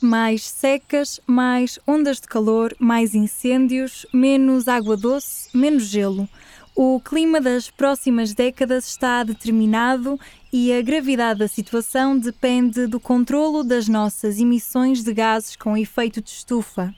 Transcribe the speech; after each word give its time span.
Mais 0.00 0.44
secas, 0.44 1.20
mais 1.26 1.78
ondas 1.86 2.20
de 2.20 2.28
calor, 2.28 2.74
mais 2.78 3.14
incêndios, 3.14 4.06
menos 4.12 4.68
água 4.68 4.96
doce, 4.96 5.48
menos 5.52 5.84
gelo. 5.84 6.28
O 6.74 7.00
clima 7.00 7.40
das 7.40 7.68
próximas 7.68 8.32
décadas 8.32 8.86
está 8.86 9.24
determinado 9.24 10.18
e 10.52 10.72
a 10.72 10.80
gravidade 10.80 11.40
da 11.40 11.48
situação 11.48 12.16
depende 12.16 12.86
do 12.86 13.00
controlo 13.00 13.64
das 13.64 13.88
nossas 13.88 14.38
emissões 14.38 15.02
de 15.02 15.12
gases 15.12 15.56
com 15.56 15.76
efeito 15.76 16.22
de 16.22 16.30
estufa. 16.30 16.94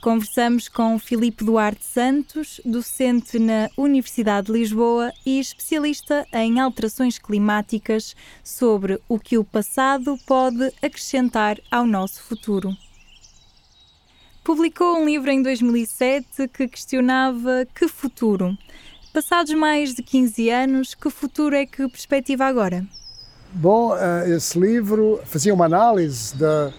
Conversamos 0.00 0.66
com 0.66 0.98
Filipe 0.98 1.44
Duarte 1.44 1.84
Santos, 1.84 2.58
docente 2.64 3.38
na 3.38 3.68
Universidade 3.76 4.46
de 4.46 4.54
Lisboa 4.54 5.12
e 5.26 5.38
especialista 5.38 6.26
em 6.32 6.58
alterações 6.58 7.18
climáticas, 7.18 8.16
sobre 8.42 8.98
o 9.06 9.18
que 9.18 9.36
o 9.36 9.44
passado 9.44 10.16
pode 10.26 10.72
acrescentar 10.82 11.58
ao 11.70 11.84
nosso 11.84 12.22
futuro. 12.22 12.74
Publicou 14.42 14.96
um 14.96 15.04
livro 15.04 15.30
em 15.30 15.42
2007 15.42 16.48
que 16.48 16.66
questionava 16.66 17.66
que 17.74 17.86
futuro. 17.86 18.56
Passados 19.12 19.52
mais 19.52 19.94
de 19.94 20.02
15 20.02 20.48
anos, 20.48 20.94
que 20.94 21.10
futuro 21.10 21.54
é 21.54 21.66
que 21.66 21.86
perspectiva 21.88 22.46
agora? 22.46 22.86
Bom, 23.52 23.94
eh, 23.94 24.30
esse 24.30 24.58
livro 24.58 25.20
fazia 25.26 25.52
uma 25.52 25.66
análise 25.66 26.34
da, 26.36 26.72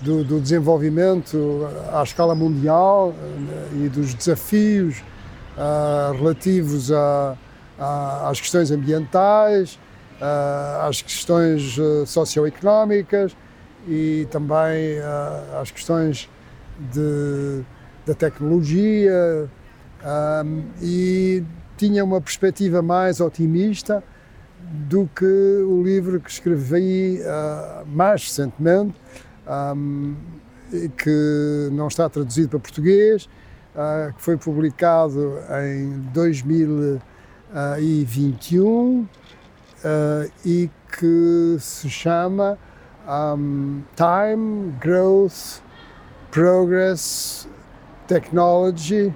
do, 0.00 0.22
do, 0.24 0.40
desenvolvimento 0.40 1.68
à 1.92 2.02
escala 2.02 2.34
mundial 2.34 3.12
eh, 3.12 3.84
e 3.84 3.88
dos 3.88 4.14
desafios 4.14 5.00
uh, 5.56 6.12
relativos 6.16 6.92
a, 6.92 7.36
a, 7.78 8.28
às 8.30 8.40
questões 8.40 8.70
ambientais, 8.70 9.74
uh, 10.20 10.86
às 10.88 11.02
questões 11.02 11.76
uh, 11.78 12.06
socioeconómicas 12.06 13.36
e 13.88 14.26
também 14.30 14.98
às 15.60 15.70
questões 15.70 16.28
de, 16.92 17.62
da 18.06 18.14
tecnologia 18.14 19.48
um, 20.44 20.64
e 20.80 21.42
tinha 21.76 22.04
uma 22.04 22.20
perspectiva 22.20 22.82
mais 22.82 23.20
otimista 23.20 24.02
do 24.60 25.08
que 25.14 25.24
o 25.24 25.82
livro 25.82 26.20
que 26.20 26.30
escrevi 26.30 27.20
uh, 27.20 27.86
mais 27.86 28.24
recentemente, 28.24 28.94
um, 29.48 30.14
que 30.96 31.68
não 31.72 31.88
está 31.88 32.08
traduzido 32.08 32.50
para 32.50 32.60
português, 32.60 33.28
uh, 33.74 34.14
que 34.14 34.22
foi 34.22 34.36
publicado 34.36 35.40
em 35.64 35.98
2021 36.12 39.00
uh, 39.00 39.08
e 40.44 40.70
que 40.98 41.56
se 41.58 41.88
chama 41.88 42.58
um, 43.08 43.82
Time, 43.96 44.74
Growth, 44.80 45.62
Progress, 46.30 47.48
Technology, 48.06 49.14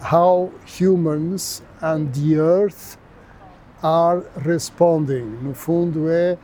How 0.00 0.50
Humans 0.64 1.62
and 1.82 2.12
the 2.12 2.36
Earth 2.36 2.96
are 3.82 4.22
responding. 4.44 5.38
No 5.42 5.54
fundo, 5.54 6.08
é 6.08 6.38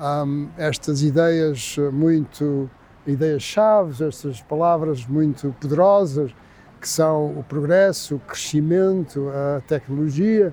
um, 0.00 0.48
estas 0.56 1.02
ideias 1.02 1.76
muito 1.92 2.70
ideias 3.06 3.42
chaves, 3.42 4.00
estas 4.00 4.40
palavras 4.40 5.06
muito 5.06 5.54
poderosas 5.60 6.32
que 6.80 6.88
são 6.88 7.38
o 7.38 7.44
progresso, 7.44 8.16
o 8.16 8.18
crescimento, 8.20 9.28
a 9.28 9.60
tecnologia, 9.60 10.52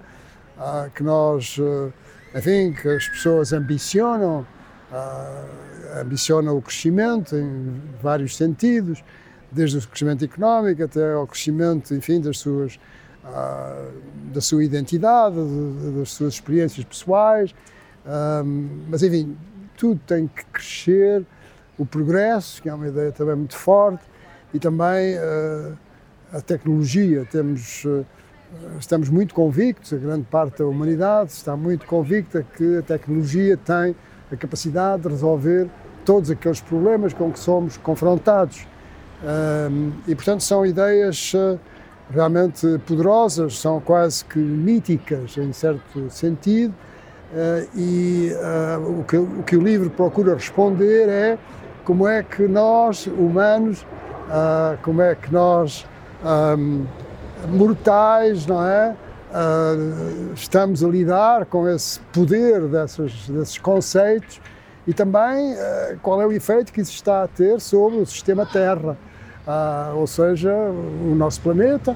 uh, 0.57 0.89
que 0.91 1.01
nós, 1.01 1.57
uh, 1.57 1.91
enfim, 2.35 2.73
que 2.73 2.87
as 2.89 3.07
pessoas 3.07 3.53
ambicionam, 3.53 4.45
uh, 4.91 6.01
ambicionam 6.01 6.57
o 6.57 6.61
crescimento 6.61 7.35
em 7.35 7.81
vários 8.01 8.35
sentidos, 8.35 9.01
desde 9.49 9.77
o 9.77 9.87
crescimento 9.87 10.25
económico 10.25 10.83
até 10.83 11.13
ao 11.13 11.25
crescimento, 11.25 11.93
enfim, 11.93 12.19
das 12.19 12.37
suas 12.39 12.79
da 14.31 14.39
sua 14.39 14.63
identidade, 14.63 15.35
das 15.97 16.11
suas 16.11 16.35
experiências 16.35 16.85
pessoais, 16.85 17.53
mas 18.87 19.03
enfim, 19.03 19.35
tudo 19.75 19.99
tem 20.05 20.27
que 20.27 20.45
crescer, 20.45 21.25
o 21.77 21.85
progresso, 21.85 22.61
que 22.61 22.69
é 22.69 22.73
uma 22.73 22.87
ideia 22.87 23.11
também 23.11 23.35
muito 23.35 23.55
forte, 23.55 24.03
e 24.53 24.59
também 24.59 25.15
a 26.33 26.41
tecnologia. 26.41 27.25
Temos, 27.29 27.85
estamos 28.79 29.09
muito 29.09 29.33
convictos, 29.33 29.93
a 29.93 29.97
grande 29.97 30.23
parte 30.23 30.59
da 30.59 30.65
humanidade 30.65 31.31
está 31.31 31.55
muito 31.55 31.85
convicta 31.85 32.45
que 32.55 32.77
a 32.77 32.81
tecnologia 32.81 33.57
tem 33.57 33.95
a 34.31 34.35
capacidade 34.35 35.03
de 35.03 35.09
resolver 35.09 35.69
todos 36.03 36.31
aqueles 36.31 36.61
problemas 36.61 37.13
com 37.13 37.31
que 37.31 37.39
somos 37.39 37.77
confrontados. 37.77 38.65
e, 40.07 40.15
portanto, 40.15 40.41
são 40.41 40.65
ideias 40.65 41.33
realmente 42.09 42.79
poderosas, 42.87 43.59
são 43.59 43.79
quase 43.81 44.23
que 44.23 44.39
míticas 44.39 45.37
em 45.37 45.51
certo 45.51 46.09
sentido, 46.09 46.73
uh, 46.73 46.86
e 47.75 48.31
uh, 48.33 48.99
o, 48.99 49.03
que, 49.03 49.17
o, 49.17 49.43
que, 49.43 49.57
o 49.57 49.61
livro 49.61 49.89
procura 49.89 50.33
responder 50.33 51.09
é 51.09 51.37
como 51.83 52.07
é 52.07 52.23
que 52.23 52.47
nós, 52.47 53.07
humanos, 53.07 53.81
uh, 53.81 54.77
como 54.81 55.01
é 55.01 55.13
que 55.15 55.31
nós, 55.31 55.85
um, 56.57 56.85
mortais, 57.49 58.45
não 58.45 58.65
é? 58.65 58.95
estamos 60.33 60.83
a 60.83 60.87
lidar 60.87 61.45
com 61.45 61.67
esse 61.67 61.99
poder 62.13 62.61
desses, 62.61 63.27
desses 63.27 63.57
conceitos 63.57 64.39
e 64.87 64.93
também 64.93 65.53
qual 66.01 66.21
é 66.21 66.25
o 66.25 66.31
efeito 66.31 66.71
que 66.71 66.79
isso 66.79 66.93
está 66.93 67.23
a 67.23 67.27
ter 67.27 67.59
sobre 67.59 67.99
o 67.99 68.05
sistema 68.05 68.45
Terra 68.45 68.97
ah, 69.45 69.91
ou 69.95 70.07
seja, 70.07 70.51
o 70.51 71.13
nosso 71.13 71.41
planeta, 71.41 71.95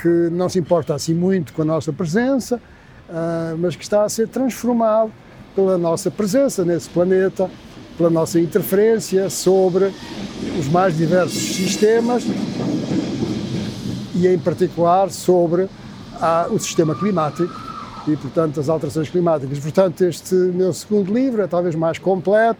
que 0.00 0.08
não 0.30 0.48
se 0.48 0.58
importa 0.58 0.94
assim 0.94 1.14
muito 1.14 1.52
com 1.52 1.62
a 1.62 1.64
nossa 1.64 1.92
presença, 1.92 2.60
ah, 3.14 3.54
mas 3.56 3.76
que 3.76 3.84
está 3.84 4.02
a 4.02 4.08
ser 4.08 4.26
transformado 4.26 5.12
pela 5.54 5.78
nossa 5.78 6.10
presença 6.10 6.64
nesse 6.64 6.90
planeta, 6.90 7.48
pela 7.96 8.10
nossa 8.10 8.40
interferência 8.40 9.30
sobre 9.30 9.92
os 10.58 10.66
mais 10.66 10.96
diversos 10.96 11.40
sistemas 11.54 12.24
e, 14.16 14.26
em 14.26 14.36
particular, 14.36 15.10
sobre 15.10 15.68
o 16.50 16.58
sistema 16.58 16.92
climático 16.96 17.54
e, 18.08 18.16
portanto, 18.16 18.58
as 18.58 18.68
alterações 18.68 19.08
climáticas. 19.08 19.60
Portanto, 19.60 20.02
este 20.02 20.34
meu 20.34 20.72
segundo 20.72 21.14
livro 21.14 21.40
é 21.40 21.46
talvez 21.46 21.76
mais 21.76 21.98
completo, 21.98 22.58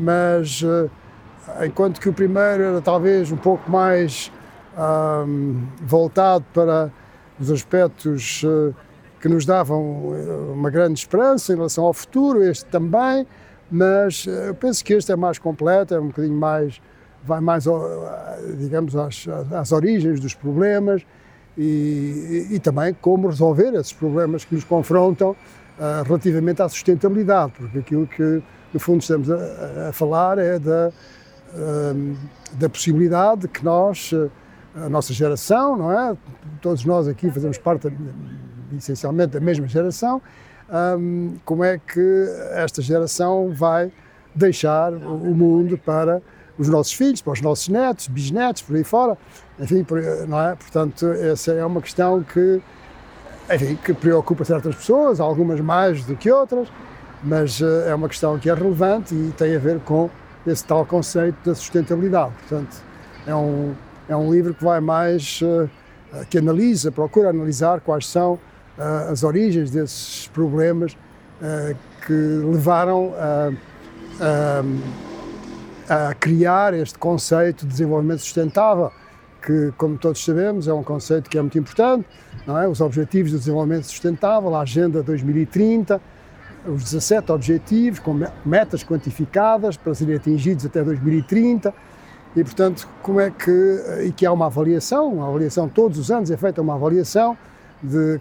mas 0.00 0.62
enquanto 1.64 2.00
que 2.00 2.08
o 2.08 2.12
primeiro 2.12 2.62
era 2.62 2.80
talvez 2.80 3.32
um 3.32 3.36
pouco 3.36 3.68
mais 3.68 4.30
um, 4.78 5.66
voltado 5.80 6.44
para 6.54 6.90
os 7.40 7.50
aspectos 7.50 8.42
uh, 8.44 8.74
que 9.22 9.28
nos 9.28 9.46
davam 9.46 10.12
eh, 10.14 10.52
uma 10.52 10.68
grande 10.68 10.98
esperança 10.98 11.52
em 11.52 11.56
relação 11.56 11.84
ao 11.84 11.94
futuro, 11.94 12.42
este 12.42 12.64
também, 12.64 13.24
mas 13.70 14.26
uh, 14.26 14.30
eu 14.30 14.54
penso 14.54 14.84
que 14.84 14.92
este 14.94 15.12
é 15.12 15.16
mais 15.16 15.38
completo, 15.38 15.94
é 15.94 16.00
um 16.00 16.08
bocadinho 16.08 16.34
mais, 16.34 16.82
vai 17.24 17.40
mais, 17.40 17.64
digamos, 18.58 18.96
às, 18.96 19.26
às 19.52 19.70
origens 19.70 20.18
dos 20.18 20.34
problemas 20.34 21.06
e, 21.56 22.48
e, 22.50 22.56
e, 22.56 22.58
também 22.58 22.92
como 23.00 23.28
resolver 23.28 23.72
esses 23.74 23.92
problemas 23.92 24.44
que 24.44 24.56
nos 24.56 24.64
confrontam 24.64 25.30
uh, 25.30 26.02
relativamente 26.04 26.60
à 26.60 26.68
sustentabilidade, 26.68 27.52
porque 27.56 27.78
aquilo 27.78 28.08
que 28.08 28.42
no 28.74 28.80
fundo 28.80 29.02
estamos 29.02 29.30
a, 29.30 29.88
a 29.88 29.92
falar 29.92 30.36
é 30.38 30.58
da 30.58 30.92
da 32.54 32.68
possibilidade 32.68 33.46
que 33.46 33.62
nós, 33.62 34.10
a 34.74 34.88
nossa 34.88 35.12
geração, 35.12 35.76
não 35.76 35.92
é? 35.92 36.16
Todos 36.62 36.82
nós 36.84 37.06
aqui 37.06 37.30
fazemos 37.30 37.58
parte, 37.58 37.92
essencialmente, 38.78 39.32
da 39.32 39.40
mesma 39.40 39.66
geração, 39.66 40.20
como 41.44 41.62
é 41.64 41.78
que 41.78 42.26
esta 42.52 42.80
geração 42.80 43.52
vai 43.52 43.92
deixar 44.34 44.92
o 44.92 45.34
mundo 45.34 45.76
para 45.76 46.22
os 46.58 46.68
nossos 46.68 46.92
filhos, 46.92 47.20
para 47.20 47.32
os 47.32 47.40
nossos 47.40 47.68
netos, 47.68 48.08
bisnetos, 48.08 48.62
por 48.62 48.76
aí 48.76 48.84
fora, 48.84 49.18
enfim, 49.58 49.84
não 50.28 50.40
é? 50.40 50.54
Portanto, 50.54 51.06
essa 51.06 51.52
é 51.52 51.64
uma 51.64 51.80
questão 51.80 52.22
que, 52.22 52.60
enfim, 53.52 53.76
que 53.76 53.92
preocupa 53.92 54.44
certas 54.44 54.74
pessoas, 54.74 55.20
algumas 55.20 55.60
mais 55.60 56.04
do 56.04 56.16
que 56.16 56.30
outras, 56.30 56.68
mas 57.22 57.60
eh, 57.60 57.90
é 57.90 57.94
uma 57.94 58.08
questão 58.08 58.38
que 58.38 58.50
é 58.50 58.54
relevante 58.54 59.14
e 59.14 59.32
tem 59.36 59.54
a 59.54 59.58
ver 59.58 59.80
com 59.80 60.10
esse 60.46 60.64
tal 60.64 60.84
conceito 60.84 61.36
da 61.44 61.54
sustentabilidade. 61.54 62.32
Portanto, 62.40 62.82
é 63.26 63.34
um, 63.34 63.74
é 64.08 64.16
um 64.16 64.32
livro 64.32 64.54
que 64.54 64.64
vai 64.64 64.80
mais, 64.80 65.40
uh, 65.42 65.68
que 66.28 66.38
analisa, 66.38 66.90
procura 66.90 67.30
analisar 67.30 67.80
quais 67.80 68.06
são 68.06 68.38
as 68.78 69.22
origens 69.22 69.70
desses 69.70 70.26
problemas 70.28 70.92
uh, 70.92 71.76
que 72.06 72.12
levaram 72.12 73.12
a, 73.16 73.52
a, 75.88 76.08
a, 76.08 76.14
criar 76.14 76.74
este 76.74 76.98
conceito 76.98 77.66
de 77.66 77.72
desenvolvimento 77.72 78.20
sustentável, 78.20 78.90
que, 79.44 79.72
como 79.76 79.98
todos 79.98 80.24
sabemos, 80.24 80.68
é 80.68 80.72
um 80.72 80.82
conceito 80.82 81.28
que 81.28 81.36
é 81.36 81.40
muito 81.40 81.58
importante, 81.58 82.06
não 82.46 82.58
é? 82.58 82.66
Os 82.68 82.80
Objetivos 82.80 83.32
de 83.32 83.38
Desenvolvimento 83.38 83.84
Sustentável, 83.84 84.54
a 84.54 84.60
Agenda 84.62 85.02
2030, 85.02 86.00
os 86.66 86.84
17 86.84 87.32
objetivos 87.32 87.98
com 87.98 88.20
metas 88.44 88.84
quantificadas 88.84 89.76
para 89.76 89.94
serem 89.94 90.14
atingidos 90.14 90.64
até 90.64 90.82
2030 90.82 91.74
e, 92.36 92.44
portanto, 92.44 92.88
como 93.02 93.20
é 93.20 93.30
que, 93.30 93.82
e 94.06 94.12
que 94.12 94.24
há 94.24 94.32
uma 94.32 94.46
avaliação, 94.46 95.12
uma 95.14 95.28
avaliação 95.28 95.68
todos 95.68 95.98
os 95.98 96.10
anos 96.10 96.30
é 96.30 96.36
feita 96.36 96.62
uma 96.62 96.74
avaliação 96.74 97.36
de 97.82 98.20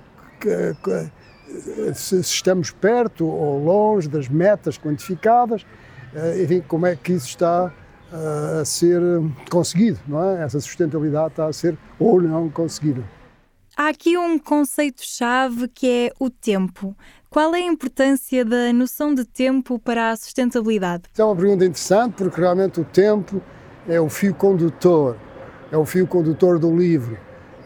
se 1.93 2.19
estamos 2.19 2.71
perto 2.71 3.25
ou 3.25 3.63
longe 3.63 4.07
das 4.07 4.27
metas 4.27 4.77
quantificadas, 4.77 5.65
eh, 6.13 6.43
enfim, 6.43 6.63
como 6.67 6.85
é 6.85 6.95
que 6.95 7.13
isso 7.13 7.27
está 7.27 7.73
eh, 8.11 8.59
a 8.61 8.65
ser 8.65 9.01
conseguido, 9.49 9.99
não 10.07 10.23
é? 10.23 10.43
Essa 10.43 10.59
sustentabilidade 10.59 11.29
está 11.29 11.47
a 11.47 11.53
ser 11.53 11.77
ou 11.99 12.21
não 12.21 12.49
conseguida. 12.49 13.03
Há 13.75 13.87
aqui 13.87 14.17
um 14.17 14.37
conceito-chave 14.37 15.67
que 15.69 15.89
é 15.89 16.13
o 16.19 16.29
tempo. 16.29 16.95
Qual 17.29 17.55
é 17.55 17.59
a 17.59 17.65
importância 17.65 18.43
da 18.43 18.73
noção 18.73 19.15
de 19.15 19.23
tempo 19.23 19.79
para 19.79 20.11
a 20.11 20.17
sustentabilidade? 20.17 21.03
É 21.17 21.23
uma 21.23 21.35
pergunta 21.35 21.63
interessante 21.63 22.15
porque 22.15 22.41
realmente 22.41 22.81
o 22.81 22.83
tempo 22.83 23.41
é 23.87 23.99
o 23.99 24.09
fio 24.09 24.35
condutor, 24.35 25.15
é 25.71 25.77
o 25.77 25.85
fio 25.85 26.05
condutor 26.05 26.59
do 26.59 26.75
livro. 26.75 27.17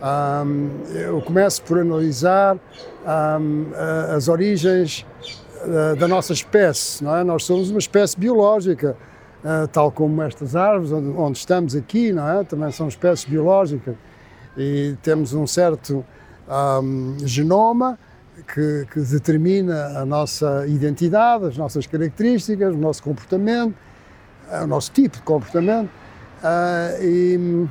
Um, 0.05 0.69
eu 0.93 1.19
começo 1.19 1.63
por 1.63 1.79
analisar 1.79 2.55
um, 3.03 3.71
as 4.15 4.27
origens 4.27 5.03
uh, 5.63 5.95
da 5.95 6.07
nossa 6.07 6.31
espécie. 6.31 7.03
Não 7.03 7.15
é? 7.15 7.23
Nós 7.23 7.43
somos 7.43 7.71
uma 7.71 7.79
espécie 7.79 8.15
biológica, 8.15 8.95
uh, 9.43 9.67
tal 9.67 9.91
como 9.91 10.21
estas 10.21 10.55
árvores 10.55 10.91
onde, 10.91 11.09
onde, 11.17 11.39
estamos 11.39 11.75
aqui, 11.75 12.13
não 12.13 12.29
é? 12.29 12.43
também 12.43 12.71
são 12.71 12.87
espécies 12.87 13.25
biológicas 13.25 13.95
e 14.55 14.95
temos 15.01 15.33
um 15.33 15.47
certo 15.47 16.05
um, 16.47 17.17
genoma 17.25 17.97
que, 18.53 18.85
que, 18.93 18.99
determina 18.99 19.99
a 19.99 20.05
nossa 20.05 20.67
identidade, 20.67 21.47
as 21.47 21.57
nossas 21.57 21.87
características, 21.87 22.75
o 22.75 22.77
nosso 22.77 23.01
comportamento, 23.01 23.73
uh, 24.51 24.65
o 24.65 24.67
nosso 24.67 24.91
tipo 24.91 25.17
de 25.17 25.23
comportamento. 25.23 25.89
e, 27.01 27.65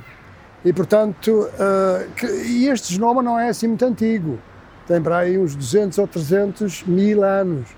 e, 0.65 0.73
portanto, 0.73 1.29
uh, 1.29 2.25
e 2.43 2.67
este 2.67 2.95
genoma 2.95 3.21
não 3.21 3.37
é 3.37 3.49
assim 3.49 3.67
muito 3.67 3.85
antigo, 3.85 4.39
tem 4.87 4.99
para 4.99 5.19
aí 5.19 5.37
uns 5.37 5.55
200 5.55 5.99
ou 5.99 6.07
300 6.07 6.83
mil 6.85 7.23
anos. 7.23 7.69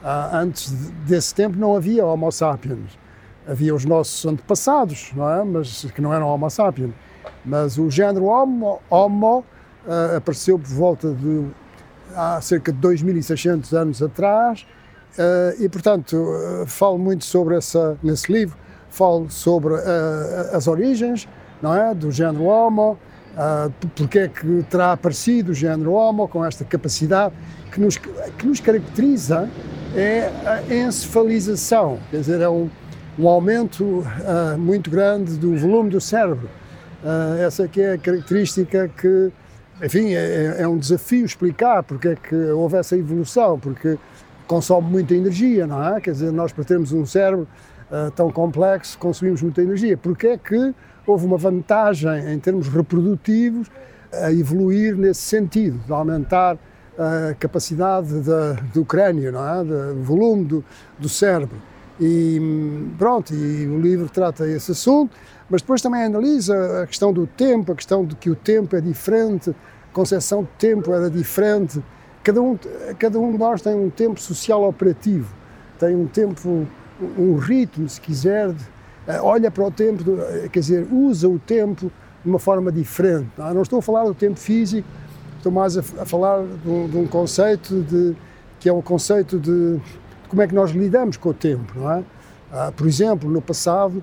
Uh, 0.00 0.36
antes 0.36 0.70
desse 1.04 1.34
tempo 1.34 1.58
não 1.58 1.74
havia 1.74 2.06
Homo 2.06 2.30
sapiens. 2.30 2.96
Havia 3.44 3.74
os 3.74 3.84
nossos 3.84 4.24
antepassados, 4.24 5.10
não 5.16 5.28
é? 5.28 5.42
Mas 5.42 5.84
que 5.90 6.00
não 6.00 6.14
eram 6.14 6.28
Homo 6.28 6.48
sapiens. 6.48 6.92
Mas 7.44 7.76
o 7.76 7.90
género 7.90 8.26
Homo, 8.26 8.80
homo 8.88 9.44
uh, 9.84 10.16
apareceu 10.16 10.60
por 10.60 10.68
volta 10.68 11.12
de 11.12 11.44
há 12.14 12.40
cerca 12.40 12.72
de 12.72 12.78
2.600 12.78 13.72
anos 13.76 14.02
atrás 14.02 14.66
e, 15.58 15.68
portanto, 15.68 16.16
falo 16.66 16.96
muito 16.96 17.24
sobre 17.24 17.56
essa 17.56 17.98
nesse 18.02 18.32
livro. 18.32 18.56
Falo 18.88 19.28
sobre 19.30 19.74
as 20.52 20.66
origens, 20.66 21.28
não 21.62 21.74
é? 21.74 21.94
do 21.94 22.10
género 22.10 22.44
Homo, 22.44 22.98
uh, 23.34 23.72
porque 23.94 24.20
é 24.20 24.28
que 24.28 24.64
terá 24.70 24.92
aparecido 24.92 25.52
o 25.52 25.54
género 25.54 25.92
Homo 25.92 26.28
com 26.28 26.44
esta 26.44 26.64
capacidade 26.64 27.34
que 27.70 27.80
nos, 27.80 27.96
que 27.96 28.46
nos 28.46 28.60
caracteriza 28.60 29.48
é 29.94 30.30
a 30.44 30.74
encefalização, 30.74 31.98
quer 32.10 32.18
dizer, 32.18 32.40
é 32.40 32.48
um, 32.48 32.68
um 33.18 33.28
aumento 33.28 33.84
uh, 33.84 34.58
muito 34.58 34.90
grande 34.90 35.36
do 35.36 35.56
volume 35.56 35.90
do 35.90 36.00
cérebro. 36.00 36.48
Uh, 37.02 37.38
essa 37.42 37.64
é 37.64 37.68
que 37.68 37.80
é 37.80 37.92
a 37.92 37.98
característica 37.98 38.88
que, 38.88 39.32
enfim, 39.82 40.14
é, 40.14 40.56
é, 40.58 40.68
um 40.68 40.76
desafio 40.76 41.24
explicar 41.24 41.82
porque 41.82 42.08
é 42.08 42.16
que 42.16 42.34
houve 42.34 42.76
essa 42.76 42.96
evolução, 42.96 43.58
porque 43.58 43.98
consome 44.46 44.90
muita 44.90 45.14
energia, 45.14 45.66
não 45.66 45.96
é? 45.96 46.00
Quer 46.00 46.12
dizer, 46.12 46.32
nós 46.32 46.52
para 46.52 46.64
termos 46.64 46.92
um 46.92 47.06
cérebro 47.06 47.46
uh, 47.90 48.10
tão 48.12 48.30
complexo 48.30 48.98
consumimos 48.98 49.42
muita 49.42 49.62
energia. 49.62 49.96
Porque 49.96 50.26
é 50.28 50.38
que 50.38 50.74
houve 51.10 51.26
uma 51.26 51.36
vantagem 51.36 52.32
em 52.32 52.38
termos 52.38 52.68
reprodutivos 52.68 53.68
a 54.12 54.32
evoluir 54.32 54.96
nesse 54.96 55.22
sentido, 55.22 55.78
de 55.86 55.92
aumentar 55.92 56.58
a 56.98 57.34
capacidade 57.34 58.08
do 58.74 58.84
crânio, 58.84 59.30
não 59.32 59.60
é? 59.60 59.64
do 59.64 60.02
volume 60.02 60.44
do, 60.44 60.64
do 60.98 61.08
cérebro. 61.08 61.56
E 62.00 62.40
pronto, 62.96 63.34
e 63.34 63.66
o 63.66 63.80
livro 63.80 64.08
trata 64.08 64.46
esse 64.48 64.72
assunto, 64.72 65.16
mas 65.48 65.62
depois 65.62 65.80
também 65.80 66.04
analisa 66.04 66.82
a 66.82 66.86
questão 66.86 67.12
do 67.12 67.26
tempo, 67.26 67.72
a 67.72 67.74
questão 67.74 68.04
de 68.04 68.14
que 68.14 68.30
o 68.30 68.34
tempo 68.34 68.76
é 68.76 68.80
diferente, 68.80 69.50
a 69.50 69.92
concepção 69.92 70.42
de 70.42 70.50
tempo 70.58 70.92
era 70.92 71.10
diferente. 71.10 71.82
Cada 72.22 72.40
um, 72.42 72.58
cada 72.98 73.18
um 73.18 73.32
de 73.32 73.38
nós 73.38 73.62
tem 73.62 73.74
um 73.74 73.90
tempo 73.90 74.20
social 74.20 74.64
operativo, 74.64 75.32
tem 75.78 75.96
um 75.96 76.06
tempo, 76.06 76.66
um 77.16 77.36
ritmo, 77.36 77.88
se 77.88 78.00
quiser, 78.00 78.50
eh, 78.50 78.54
olha 79.22 79.50
para 79.50 79.64
o 79.64 79.70
tempo, 79.70 80.04
eh, 80.20 80.48
quer 80.52 80.60
dizer, 80.60 80.86
usa 80.92 81.28
o 81.28 81.38
tempo 81.38 81.90
de 82.22 82.28
uma 82.28 82.38
forma 82.38 82.70
diferente. 82.70 83.28
Não, 83.38 83.48
é? 83.48 83.54
não 83.54 83.62
estou 83.62 83.78
a 83.78 83.82
falar 83.82 84.04
do 84.04 84.14
tempo 84.14 84.38
físico, 84.38 84.86
estou 85.36 85.50
mais 85.50 85.78
a, 85.78 85.80
a 85.80 86.04
falar 86.04 86.42
de 86.44 86.68
um, 86.68 86.88
de 86.88 86.96
um, 86.98 87.06
conceito 87.06 87.82
de, 87.82 88.14
que 88.60 88.68
é 88.68 88.72
o 88.72 88.82
conceito 88.82 89.38
de, 89.38 89.76
de, 89.76 89.82
como 90.28 90.42
é 90.42 90.46
que 90.46 90.54
nós 90.54 90.72
lidamos 90.72 91.16
com 91.16 91.30
o 91.30 91.34
tempo, 91.34 91.72
não 91.74 91.90
é? 91.90 92.04
Ah, 92.52 92.72
por 92.74 92.86
exemplo, 92.86 93.30
no 93.30 93.40
passado 93.40 94.02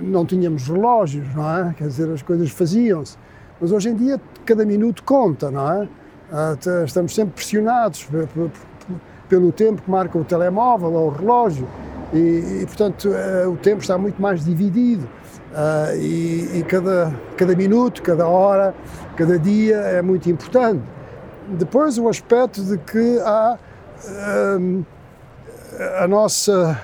não 0.00 0.24
tínhamos 0.26 0.68
relógios, 0.68 1.32
não 1.34 1.56
é? 1.56 1.74
Quer 1.74 1.88
dizer, 1.88 2.10
as 2.10 2.22
coisas 2.22 2.50
faziam-se. 2.50 3.16
Mas 3.60 3.72
hoje 3.72 3.88
em 3.88 3.94
dia 3.94 4.20
cada 4.44 4.64
minuto 4.64 5.02
conta, 5.02 5.50
não 5.50 5.70
é? 5.70 5.88
Ah, 6.30 6.56
estamos 6.84 7.14
sempre 7.14 7.34
pressionados 7.34 8.08
pelo 9.28 9.52
tempo 9.52 9.82
que 9.82 9.90
marca 9.90 10.18
o 10.18 10.24
telemóvel 10.24 10.92
ou 10.92 11.08
o 11.08 11.10
relógio. 11.10 11.66
E, 12.14 12.62
e 12.62 12.66
portanto, 12.66 13.08
uh, 13.08 13.50
o 13.50 13.56
tempo 13.56 13.82
está 13.82 13.98
muito 13.98 14.22
mais 14.22 14.44
dividido 14.44 15.04
uh, 15.50 15.96
e, 15.96 16.60
e, 16.60 16.62
cada, 16.62 17.12
cada 17.36 17.56
minuto, 17.56 18.02
cada 18.02 18.28
hora, 18.28 18.72
cada 19.16 19.36
dia 19.36 19.76
é 19.76 20.00
muito 20.00 20.30
importante. 20.30 20.80
Depois, 21.48 21.98
o 21.98 22.08
aspecto 22.08 22.62
de 22.62 22.78
que 22.78 23.18
há 23.20 23.58
um, 24.60 24.84
a 25.98 26.06
nossa. 26.06 26.80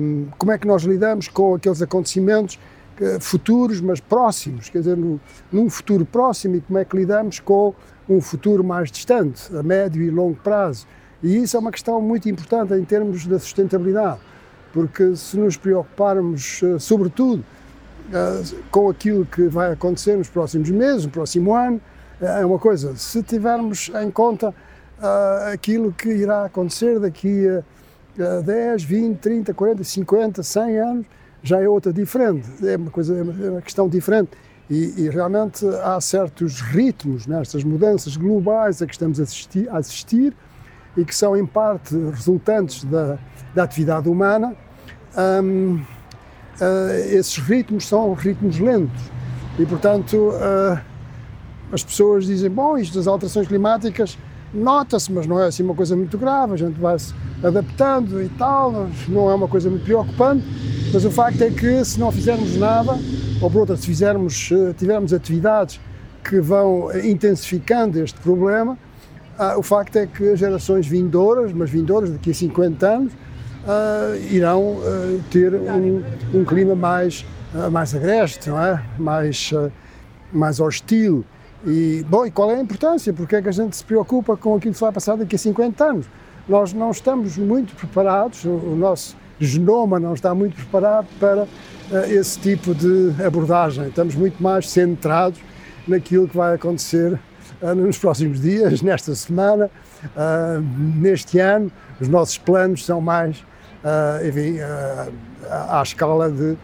Um, 0.00 0.26
como 0.36 0.52
é 0.52 0.58
que 0.58 0.66
nós 0.66 0.82
lidamos 0.82 1.28
com 1.28 1.54
aqueles 1.54 1.80
acontecimentos 1.80 2.58
futuros, 3.18 3.80
mas 3.80 3.98
próximos, 3.98 4.68
quer 4.68 4.78
dizer, 4.78 4.96
no, 4.96 5.20
num 5.50 5.68
futuro 5.68 6.04
próximo 6.04 6.56
e 6.56 6.60
como 6.60 6.78
é 6.78 6.84
que 6.84 6.96
lidamos 6.96 7.40
com 7.40 7.74
um 8.08 8.20
futuro 8.20 8.62
mais 8.62 8.90
distante, 8.90 9.54
a 9.56 9.62
médio 9.62 10.02
e 10.02 10.10
longo 10.10 10.36
prazo. 10.36 10.86
E 11.24 11.38
isso 11.38 11.56
é 11.56 11.60
uma 11.60 11.72
questão 11.72 12.02
muito 12.02 12.28
importante 12.28 12.74
em 12.74 12.84
termos 12.84 13.26
da 13.26 13.38
sustentabilidade, 13.38 14.20
porque 14.74 15.16
se 15.16 15.38
nos 15.38 15.56
preocuparmos, 15.56 16.60
eh, 16.62 16.78
sobretudo, 16.78 17.42
eh, 18.12 18.42
com 18.70 18.90
aquilo 18.90 19.24
que 19.24 19.48
vai 19.48 19.72
acontecer 19.72 20.18
nos 20.18 20.28
próximos 20.28 20.68
meses, 20.68 21.06
no 21.06 21.10
próximo 21.10 21.54
ano, 21.54 21.80
eh, 22.20 22.42
é 22.42 22.44
uma 22.44 22.58
coisa. 22.58 22.94
Se 22.96 23.22
tivermos 23.22 23.90
em 24.02 24.10
conta 24.10 24.54
aquilo 25.52 25.92
que 25.92 26.08
irá 26.08 26.44
acontecer 26.44 27.00
daqui 27.00 27.46
a 28.18 28.40
10, 28.40 28.84
20, 28.84 29.18
30, 29.18 29.52
40, 29.52 29.82
50, 29.82 30.42
100 30.42 30.78
anos, 30.78 31.06
já 31.42 31.60
é 31.60 31.68
outra 31.68 31.92
diferente. 31.92 32.46
É 32.64 32.76
uma 32.76 32.90
coisa, 32.90 33.16
é 33.16 33.50
uma 33.50 33.60
questão 33.60 33.88
diferente. 33.88 34.30
E, 34.70 35.04
e, 35.04 35.10
realmente 35.10 35.66
há 35.82 36.00
certos 36.00 36.60
ritmos 36.60 37.26
nestas 37.26 37.64
mudanças 37.64 38.16
globais 38.16 38.80
a 38.80 38.86
que 38.86 38.92
estamos 38.92 39.20
a 39.20 39.24
assistir, 39.24 39.68
a 39.68 39.78
assistir 39.78 40.34
e 40.96 41.04
que 41.04 41.14
são 41.14 41.36
em 41.36 41.44
parte 41.44 41.96
resultantes 42.10 42.84
da, 42.84 43.18
da 43.54 43.64
atividade 43.64 44.08
humana, 44.08 44.54
um, 45.16 45.74
uh, 45.74 46.94
esses 47.10 47.36
ritmos 47.38 47.86
são 47.86 48.12
ritmos 48.14 48.58
lentos. 48.58 49.02
E, 49.58 49.66
portanto, 49.66 50.16
uh, 50.16 50.78
as 51.72 51.82
pessoas 51.82 52.26
dizem: 52.26 52.50
bom, 52.50 52.76
isto 52.76 52.96
das 52.96 53.06
alterações 53.06 53.48
climáticas 53.48 54.18
nota-se, 54.52 55.12
mas 55.12 55.26
não 55.26 55.40
é 55.40 55.46
assim 55.46 55.64
uma 55.64 55.74
coisa 55.74 55.96
muito 55.96 56.16
grave, 56.16 56.54
a 56.54 56.56
gente 56.56 56.78
vai 56.78 56.96
se 56.98 57.12
adaptando 57.42 58.22
e 58.22 58.28
tal, 58.30 58.88
não 59.08 59.30
é 59.30 59.34
uma 59.34 59.48
coisa 59.48 59.68
muito 59.68 59.84
preocupante, 59.84 60.44
mas 60.92 61.04
o 61.04 61.10
facto 61.10 61.42
é 61.42 61.50
que 61.50 61.84
se 61.84 61.98
não 61.98 62.12
fizermos 62.12 62.56
nada, 62.56 62.96
ou 63.42 63.50
por 63.50 63.60
outra, 63.60 63.76
se 63.76 63.84
fizermos, 63.84 64.50
tivermos 64.78 65.12
atividades 65.12 65.80
que 66.22 66.40
vão 66.40 66.88
intensificando 67.04 67.98
este 67.98 68.18
problema, 68.20 68.78
o 69.56 69.62
facto 69.62 69.96
é 69.96 70.06
que 70.06 70.36
gerações 70.36 70.86
vindouras, 70.86 71.52
mas 71.52 71.70
vindouras 71.70 72.10
daqui 72.10 72.30
a 72.30 72.34
50 72.34 72.86
anos, 72.86 73.12
ah, 73.66 74.16
irão 74.30 74.78
ah, 74.82 75.20
ter 75.30 75.54
um, 75.54 76.02
um, 76.34 76.44
clima 76.44 76.74
mais, 76.74 77.24
mais 77.72 77.94
agreste, 77.94 78.48
não 78.48 78.60
é? 78.60 78.82
mais, 78.98 79.52
mais 80.32 80.60
hostil. 80.60 81.24
E, 81.66 82.04
bom, 82.08 82.26
e 82.26 82.30
qual 82.30 82.50
é 82.50 82.56
a 82.56 82.60
importância? 82.60 83.12
Porque 83.12 83.36
é 83.36 83.42
que 83.42 83.48
a 83.48 83.52
gente 83.52 83.76
se 83.76 83.84
preocupa 83.84 84.36
com 84.36 84.54
aquilo 84.54 84.74
que 84.74 84.80
vai 84.80 84.92
passar 84.92 85.16
daqui 85.16 85.34
a 85.34 85.38
50 85.38 85.84
anos? 85.84 86.06
Nós 86.46 86.74
não 86.74 86.90
estamos 86.90 87.38
muito 87.38 87.74
preparados, 87.74 88.44
o 88.44 88.76
nosso 88.76 89.16
genoma 89.40 89.98
não 89.98 90.14
está 90.14 90.34
muito 90.34 90.54
preparado 90.54 91.06
para 91.18 91.46
esse 92.08 92.38
tipo 92.38 92.74
de 92.74 93.14
abordagem. 93.24 93.88
Estamos 93.88 94.14
muito 94.14 94.42
mais 94.42 94.68
centrados 94.68 95.40
naquilo 95.88 96.28
que 96.28 96.36
vai 96.36 96.54
acontecer 96.54 97.18
nos 97.76 97.98
próximos 97.98 98.40
dias, 98.40 98.82
nesta 98.82 99.14
semana, 99.14 99.70
uh, 100.04 100.60
neste 100.96 101.38
ano, 101.38 101.70
os 102.00 102.08
nossos 102.08 102.38
planos 102.38 102.84
são 102.84 103.00
mais, 103.00 103.38
uh, 103.38 104.26
enfim, 104.26 104.58
à 105.50 105.82
escala 105.82 106.30
de, 106.30 106.56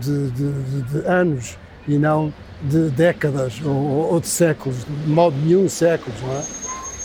de, 0.00 0.30
de, 0.30 0.82
de, 0.82 1.06
anos 1.06 1.58
e 1.86 1.98
não 1.98 2.32
de 2.62 2.90
décadas 2.90 3.60
ou, 3.64 4.12
ou, 4.12 4.20
de 4.20 4.26
séculos, 4.26 4.84
de 4.84 5.08
modo 5.08 5.36
nenhum 5.36 5.68
séculos, 5.68 6.20
não 6.22 6.32
é? 6.32 6.42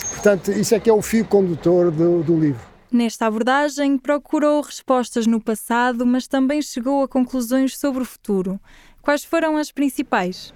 Portanto, 0.10 0.52
isso 0.52 0.74
é 0.74 0.80
que 0.80 0.90
é 0.90 0.94
o 0.94 1.02
fio 1.02 1.26
condutor 1.26 1.92
do, 1.92 2.24
do 2.24 2.40
livro. 2.40 2.74
Nesta 2.90 3.26
abordagem, 3.26 3.98
procurou 3.98 4.62
respostas 4.62 5.26
no 5.26 5.42
passado, 5.42 6.06
mas 6.06 6.28
também 6.28 6.62
chegou 6.62 7.04
a 7.04 7.08
conclusões 7.08 7.78
sobre 7.78 8.04
o 8.04 8.06
futuro. 8.06 8.60
Quais 9.02 9.26
foram 9.26 9.58
as 9.58 9.72
principais? 9.72 10.54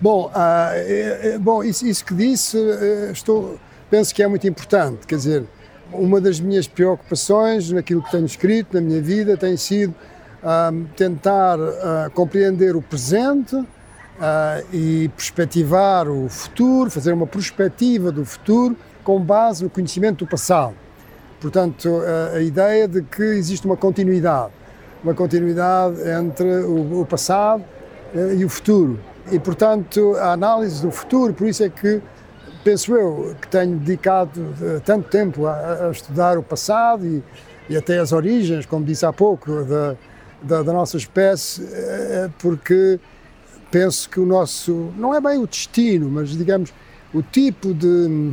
Bom, 0.00 0.30
ah, 0.32 0.70
é, 0.74 1.32
é, 1.34 1.38
bom 1.38 1.62
isso, 1.64 1.84
isso, 1.84 2.04
que 2.04 2.14
disse, 2.14 2.56
eh, 2.56 3.10
estou, 3.12 3.58
penso 3.90 4.14
que 4.14 4.22
é 4.22 4.28
muito 4.28 4.46
importante. 4.46 5.04
Quer 5.08 5.16
dizer, 5.16 5.44
uma 5.92 6.20
das 6.20 6.38
minhas 6.38 6.68
preocupações 6.68 7.72
naquilo 7.72 8.00
que 8.02 8.10
tenho 8.12 8.24
escrito 8.24 8.74
na 8.74 8.80
minha 8.80 9.02
vida 9.02 9.36
tem 9.36 9.56
sido 9.56 9.92
ah, 10.40 10.70
tentar 10.96 11.58
ah, 11.58 12.10
compreender 12.14 12.76
o 12.76 12.82
presente 12.82 13.56
e 14.72 15.08
perspectivar 15.16 16.08
o 16.08 16.28
futuro, 16.28 16.90
fazer 16.90 17.12
uma 17.12 17.26
perspectiva 17.26 18.10
do 18.10 18.24
futuro 18.24 18.76
com 19.04 19.20
base 19.20 19.62
no 19.62 19.70
conhecimento 19.70 20.24
do 20.24 20.28
passado. 20.28 20.74
Portanto, 21.40 22.02
a, 22.32 22.36
a 22.36 22.42
ideia 22.42 22.88
de 22.88 23.00
que 23.02 23.22
existe 23.22 23.64
uma 23.64 23.76
continuidade, 23.76 24.50
uma 25.04 25.14
continuidade 25.14 26.00
entre 26.08 26.62
o, 26.64 27.02
o 27.02 27.06
passado 27.06 27.62
eh, 28.14 28.36
e 28.38 28.44
o 28.44 28.48
futuro. 28.48 28.98
E, 29.30 29.38
portanto, 29.38 30.14
a 30.16 30.32
análise 30.32 30.80
do 30.82 30.90
futuro, 30.90 31.34
por 31.34 31.46
isso 31.46 31.62
é 31.62 31.68
que 31.68 32.00
penso 32.64 32.94
eu 32.94 33.34
que 33.40 33.48
tenho 33.48 33.76
dedicado 33.76 34.54
eh, 34.60 34.80
tanto 34.84 35.08
tempo 35.08 35.46
a, 35.46 35.88
a 35.88 35.90
estudar 35.90 36.38
o 36.38 36.42
passado 36.42 37.06
e, 37.06 37.22
e, 37.68 37.76
até 37.76 37.98
as 37.98 38.12
origens, 38.12 38.66
como 38.66 38.84
disse 38.84 39.04
há 39.04 39.12
pouco, 39.12 39.64
da, 39.64 39.96
da, 40.42 40.62
da 40.62 40.72
nossa 40.72 40.96
espécie, 40.96 41.62
eh, 41.72 42.30
porque 42.38 42.98
penso 43.70 44.08
que 44.08 44.18
o 44.18 44.26
nosso, 44.26 44.92
não 44.96 45.14
é 45.14 45.20
bem 45.20 45.38
o 45.38 45.46
destino, 45.46 46.08
mas 46.10 46.30
digamos, 46.30 46.72
o 47.12 47.22
tipo 47.22 47.74
de 47.74 48.32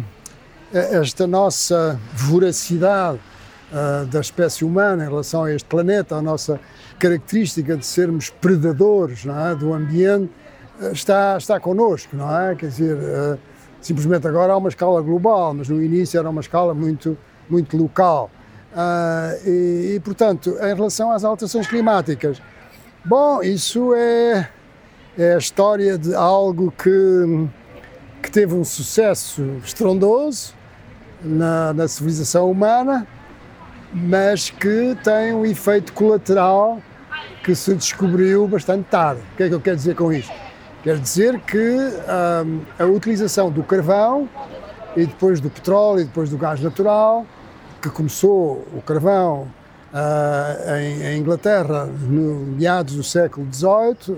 esta 0.74 1.26
nossa 1.26 1.98
voracidade 2.14 3.20
da 4.10 4.20
espécie 4.20 4.66
humana 4.66 5.06
em 5.06 5.08
relação 5.08 5.44
a 5.44 5.54
este 5.54 5.68
planeta, 5.68 6.16
a 6.16 6.22
nossa 6.22 6.60
característica 7.00 7.76
de 7.76 7.86
sermos 7.86 8.30
predadores 8.30 9.26
é, 9.26 9.56
do 9.56 9.74
ambiente, 9.74 10.32
está, 10.92 11.38
está 11.38 11.60
connosco, 11.60 12.16
não 12.16 12.40
é? 12.40 12.56
Quer 12.56 12.68
dizer, 12.68 12.96
uh, 12.96 13.40
simplesmente 13.82 14.28
agora 14.28 14.54
há 14.54 14.58
uma 14.58 14.70
escala 14.70 15.02
global, 15.02 15.54
mas 15.54 15.70
no 15.70 15.82
início 15.82 16.20
era 16.20 16.30
uma 16.30 16.42
escala 16.42 16.74
muito, 16.74 17.18
muito 17.50 17.78
local. 17.78 18.30
E, 19.46 19.94
e, 19.96 20.00
portanto, 20.02 20.58
em 20.62 20.76
relação 20.76 21.10
às 21.10 21.24
alterações 21.24 21.66
climáticas, 21.66 22.42
bom, 23.06 23.42
isso 23.42 23.94
é, 23.96 24.50
é 25.18 25.36
a 25.36 25.38
história 25.38 25.98
de 25.98 26.14
algo 26.14 26.74
que 26.78 27.48
que 28.26 28.32
teve 28.32 28.56
um 28.56 28.64
sucesso 28.64 29.44
estrondoso 29.64 30.56
na, 31.24 31.74
na 31.74 31.88
civilização 31.88 32.50
humana, 32.50 33.08
mas 33.94 34.50
que 34.50 34.98
tem 35.04 35.32
um 35.32 35.46
efeito 35.46 35.94
colateral 35.94 36.82
que 37.44 37.54
se 37.54 37.76
descobriu 37.76 38.48
bastante 38.48 38.86
tarde. 38.90 39.22
O 39.34 39.38
que 39.38 39.44
é 39.44 39.48
que 39.48 39.54
eu 39.54 39.62
quero 39.62 39.76
dizer 39.76 39.96
com 39.96 40.12
isto? 40.12 40.34
Quer 40.86 41.00
dizer 41.00 41.40
que 41.40 41.58
hum, 41.58 42.62
a 42.78 42.86
utilização 42.86 43.50
do 43.50 43.64
carvão 43.64 44.30
e 44.96 45.04
depois 45.08 45.42
do 45.42 45.50
petróleo 45.50 46.02
e 46.02 46.04
depois 46.04 46.30
do 46.30 46.38
gás 46.38 46.62
natural, 46.62 47.26
que 47.82 47.90
começou 47.90 48.64
o 48.72 48.84
carvão 48.86 49.48
uh, 49.92 50.76
em, 50.78 51.02
em, 51.08 51.18
Inglaterra 51.18 51.86
no 51.88 52.36
meados 52.56 52.94
do 52.94 53.04
século 53.04 53.48
XVIII, 53.52 54.16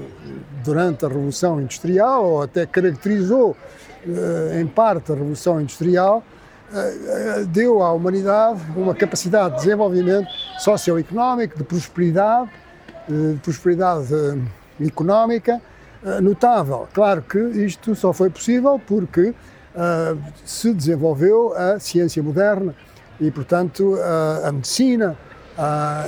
durante 0.61 1.05
a 1.05 1.07
Revolução 1.07 1.61
Industrial, 1.61 2.25
ou 2.25 2.41
até 2.41 2.65
caracterizou 2.65 3.51
uh, 4.05 4.59
em 4.59 4.67
parte 4.67 5.09
a 5.13 5.15
Revolução 5.15 5.61
Industrial, 5.61 6.21
uh, 6.69 7.45
deu 7.45 7.81
à 7.81 7.93
humanidade 7.93 8.59
uma 8.75 8.93
capacidade 8.93 9.55
de 9.55 9.61
desenvolvimento 9.61 10.27
socioeconómico, 10.59 11.57
de 11.57 11.63
prosperidade, 11.63 12.49
de 13.07 13.39
prosperidade 13.39 14.13
económica 14.85 15.61
notável. 16.21 16.87
Claro 16.93 17.21
que 17.21 17.39
isto 17.39 17.95
só 17.95 18.13
foi 18.13 18.29
possível 18.29 18.79
porque 18.85 19.33
se 20.45 20.73
desenvolveu 20.73 21.53
a 21.55 21.79
ciência 21.79 22.21
moderna 22.23 22.75
e, 23.19 23.29
portanto, 23.29 23.97
a 24.43 24.51
medicina, 24.51 25.17
a, 25.57 26.03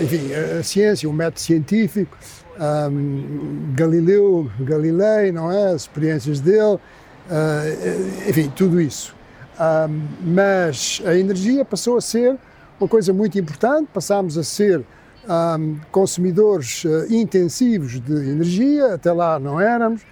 enfim, 0.00 0.32
a 0.32 0.62
ciência, 0.62 1.08
o 1.08 1.12
método 1.12 1.40
científico, 1.40 2.16
um, 2.58 3.72
Galileu, 3.74 4.50
Galilei, 4.60 5.32
não 5.32 5.50
é? 5.50 5.72
As 5.72 5.82
experiências 5.82 6.40
dele, 6.40 6.76
uh, 6.76 8.28
enfim, 8.28 8.52
tudo 8.54 8.80
isso. 8.80 9.14
Um, 9.58 10.08
mas 10.34 11.02
a 11.04 11.16
energia 11.16 11.64
passou 11.64 11.96
a 11.96 12.00
ser 12.00 12.36
uma 12.78 12.88
coisa 12.88 13.12
muito 13.12 13.38
importante, 13.38 13.88
passámos 13.92 14.36
a 14.36 14.42
ser 14.42 14.84
um, 15.28 15.78
consumidores 15.90 16.84
uh, 16.84 17.06
intensivos 17.10 18.00
de 18.00 18.12
energia, 18.12 18.94
até 18.94 19.12
lá 19.12 19.38
não 19.38 19.60
éramos, 19.60 20.02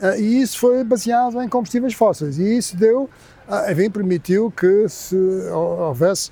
uh, 0.00 0.18
e 0.18 0.40
isso 0.40 0.58
foi 0.58 0.84
baseado 0.84 1.40
em 1.42 1.48
combustíveis 1.48 1.94
fósseis, 1.94 2.38
e 2.38 2.56
isso 2.56 2.76
deu, 2.76 3.08
uh, 3.48 3.70
enfim, 3.70 3.90
permitiu 3.90 4.50
que 4.50 4.88
se 4.88 5.16
houvesse 5.50 6.30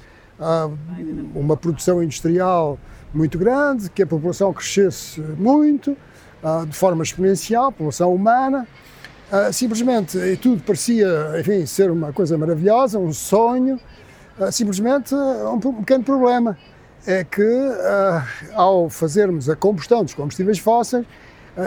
uma 1.35 1.55
produção 1.55 2.03
industrial 2.03 2.79
muito 3.13 3.39
grande, 3.39 3.91
que 3.91 4.03
a 4.03 4.07
população 4.07 4.55
crescesse 4.55 5.21
muito, 5.21 5.95
de 6.67 6.75
forma 6.75 7.03
exponencial, 7.03 7.67
a 7.67 7.73
população 7.73 8.15
humana. 8.15 8.67
Simplesmente, 9.53 10.17
e 10.17 10.39
tudo 10.39 10.63
parecia, 10.63 11.39
enfim, 11.39 11.67
ser 11.67 11.91
uma 11.91 12.11
coisa 12.11 12.39
maravilhosa, 12.39 12.99
um 12.99 13.13
sonho. 13.13 13.79
Simplesmente, 14.51 15.15
um 15.15 15.61
pequeno 15.61 16.05
problema 16.05 16.57
é 17.07 17.25
que, 17.25 17.43
ao 18.53 18.91
fazermos 18.91 19.49
a 19.49 19.57
combustão 19.57 20.05
dos 20.05 20.15
combustíveis 20.15 20.59
fósseis, 20.59 21.05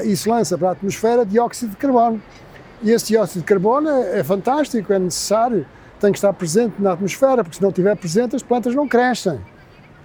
isso 0.04 0.30
lança 0.30 0.58
para 0.58 0.70
a 0.70 0.72
atmosfera 0.72 1.26
dióxido 1.26 1.72
de 1.72 1.78
carbono. 1.78 2.22
E 2.82 2.92
esse 2.92 3.08
dióxido 3.08 3.40
de 3.40 3.46
carbono 3.46 3.90
é, 3.90 4.20
é 4.20 4.24
fantástico, 4.24 4.92
é 4.92 5.00
necessário 5.00 5.66
tem 6.04 6.12
que 6.12 6.18
estar 6.18 6.34
presente 6.34 6.76
na 6.80 6.92
atmosfera, 6.92 7.44
porque 7.44 7.56
se 7.56 7.62
não 7.62 7.70
estiver 7.70 7.96
presente 7.96 8.36
as 8.36 8.44
plantas 8.44 8.76
não 8.76 8.86
crescem. 8.86 9.40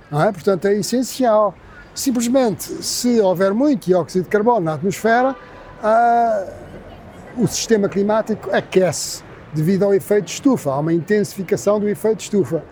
Não 0.09 0.23
é? 0.23 0.31
Portanto, 0.31 0.67
é 0.67 0.75
essencial. 0.75 1.53
Simplesmente, 1.93 2.63
se 2.85 3.21
houver 3.21 3.53
muito 3.53 3.87
dióxido 3.87 4.23
de 4.23 4.29
carbono 4.29 4.61
na 4.61 4.75
atmosfera, 4.75 5.35
uh, 5.83 7.43
o 7.43 7.49
sistema 7.49 7.89
climático 7.89 8.49
aquece 8.55 9.25
devido 9.53 9.83
ao 9.83 9.93
efeito 9.93 10.29
estufa, 10.29 10.71
há 10.71 10.79
uma 10.79 10.93
intensificação 10.93 11.81
do 11.81 11.89
efeito 11.89 12.21
estufa. 12.21 12.63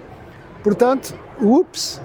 Portanto, 0.63 1.19
ups, 1.41 2.01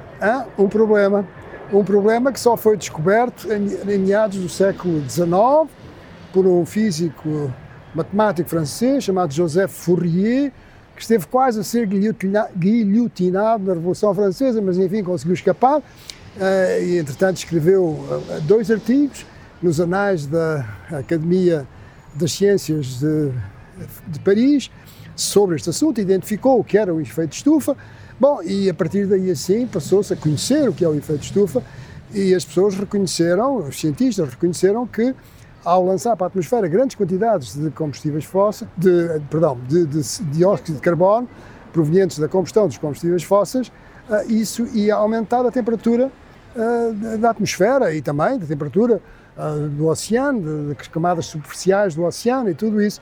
um 0.57 0.67
problema. 0.67 1.27
Um 1.73 1.83
problema 1.83 2.31
que 2.31 2.39
só 2.39 2.57
foi 2.57 2.75
descoberto 2.75 3.47
em, 3.51 3.93
em 3.93 3.97
meados 3.97 4.37
do 4.37 4.49
século 4.49 5.01
XIX 5.09 5.69
por 6.33 6.45
um 6.45 6.65
físico 6.65 7.51
matemático 7.95 8.49
francês 8.49 9.03
chamado 9.03 9.33
Joseph 9.33 9.71
Fourier, 9.71 10.51
que 10.95 11.01
esteve 11.01 11.25
quase 11.27 11.59
a 11.59 11.63
ser 11.63 11.87
guilhotinado 11.87 13.63
na 13.63 13.73
Revolução 13.73 14.13
Francesa, 14.13 14.61
mas 14.61 14.77
enfim 14.77 15.03
conseguiu 15.03 15.33
escapar. 15.33 15.79
Uh, 15.79 16.81
e 16.81 16.97
entretanto 16.97 17.37
escreveu 17.37 17.83
uh, 17.83 18.41
dois 18.43 18.71
artigos 18.71 19.25
nos 19.61 19.81
anais 19.81 20.25
da 20.25 20.65
Academia 20.89 21.67
das 22.15 22.31
Ciências 22.31 22.99
de, 22.99 23.31
de, 24.07 24.19
Paris 24.21 24.71
sobre 25.15 25.57
este 25.57 25.69
assunto, 25.69 25.99
identificou 25.99 26.59
o 26.59 26.63
que 26.63 26.77
era 26.77 26.93
o 26.93 27.01
efeito 27.01 27.33
estufa. 27.33 27.75
Bom, 28.21 28.39
e 28.43 28.69
a 28.69 28.73
partir 28.75 29.07
daí 29.07 29.31
assim 29.31 29.65
passou-se 29.65 30.13
a 30.13 30.15
conhecer 30.15 30.69
o 30.69 30.73
que 30.73 30.85
é 30.85 30.87
o 30.87 30.93
efeito 30.93 31.23
estufa 31.23 31.63
e 32.13 32.35
as 32.35 32.45
pessoas 32.45 32.75
reconheceram, 32.75 33.67
os 33.67 33.79
cientistas 33.79 34.29
reconheceram 34.29 34.85
que 34.85 35.15
ao 35.65 35.83
lançar 35.83 36.15
para 36.15 36.27
a 36.27 36.29
atmosfera 36.29 36.67
grandes 36.67 36.95
quantidades 36.95 37.55
de 37.55 37.71
combustíveis 37.71 38.23
fósseis, 38.23 38.69
de, 38.77 39.19
perdão, 39.27 39.57
de, 39.67 39.87
de, 39.87 40.01
dióxido 40.25 40.75
de 40.75 40.81
carbono 40.81 41.27
provenientes 41.73 42.19
da 42.19 42.27
combustão 42.27 42.67
dos 42.67 42.77
combustíveis 42.77 43.23
fósseis, 43.23 43.69
uh, 44.07 44.31
isso 44.31 44.67
ia 44.67 44.93
aumentar 44.93 45.43
a 45.43 45.49
temperatura 45.49 46.11
uh, 46.55 47.17
da 47.17 47.31
atmosfera 47.31 47.91
e 47.91 48.03
também 48.03 48.37
da 48.37 48.45
temperatura 48.45 49.01
uh, 49.35 49.67
do 49.67 49.87
oceano, 49.87 50.75
das 50.75 50.87
camadas 50.87 51.25
superficiais 51.25 51.95
do 51.95 52.03
oceano 52.03 52.51
e 52.51 52.53
tudo 52.53 52.83
isso. 52.83 53.01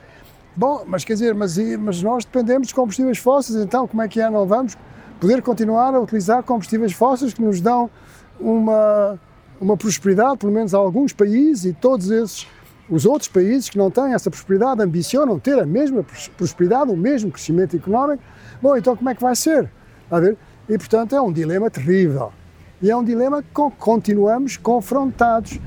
Bom, 0.56 0.82
mas 0.86 1.04
quer 1.04 1.12
dizer, 1.12 1.34
mas, 1.34 1.58
mas 1.78 2.02
nós 2.02 2.24
dependemos 2.24 2.68
de 2.68 2.74
combustíveis 2.74 3.18
fósseis, 3.18 3.62
então 3.62 3.86
como 3.86 4.00
é 4.00 4.08
que 4.08 4.18
é? 4.18 4.30
Não 4.30 4.46
vamos 4.46 4.78
poder 5.20 5.42
continuar 5.42 5.94
a 5.94 6.00
utilizar 6.00 6.42
combustíveis 6.42 6.92
fósseis 6.92 7.34
que 7.34 7.42
nos 7.42 7.60
dão 7.60 7.90
uma 8.38 9.18
uma 9.60 9.76
prosperidade, 9.76 10.38
pelo 10.38 10.50
menos 10.50 10.72
a 10.74 10.78
alguns 10.78 11.12
países, 11.12 11.66
e 11.66 11.72
todos 11.72 12.10
esses, 12.10 12.46
os 12.88 13.04
outros 13.04 13.28
países 13.28 13.68
que 13.68 13.76
não 13.76 13.90
têm 13.90 14.14
essa 14.14 14.30
prosperidade 14.30 14.80
ambicionam 14.80 15.38
ter 15.38 15.58
a 15.58 15.66
mesma 15.66 16.04
prosperidade, 16.36 16.90
o 16.90 16.96
mesmo 16.96 17.30
crescimento 17.30 17.76
económico. 17.76 18.22
Bom, 18.62 18.76
então 18.76 18.96
como 18.96 19.10
é 19.10 19.14
que 19.14 19.20
vai 19.20 19.36
ser? 19.36 19.70
A 20.10 20.18
ver? 20.18 20.36
E, 20.68 20.78
portanto, 20.78 21.14
é 21.14 21.20
um 21.20 21.30
dilema 21.30 21.68
terrível. 21.68 22.32
E 22.80 22.90
é 22.90 22.96
um 22.96 23.04
dilema 23.04 23.42
que 23.42 23.48
continuamos 23.78 24.56
confrontados, 24.56 25.60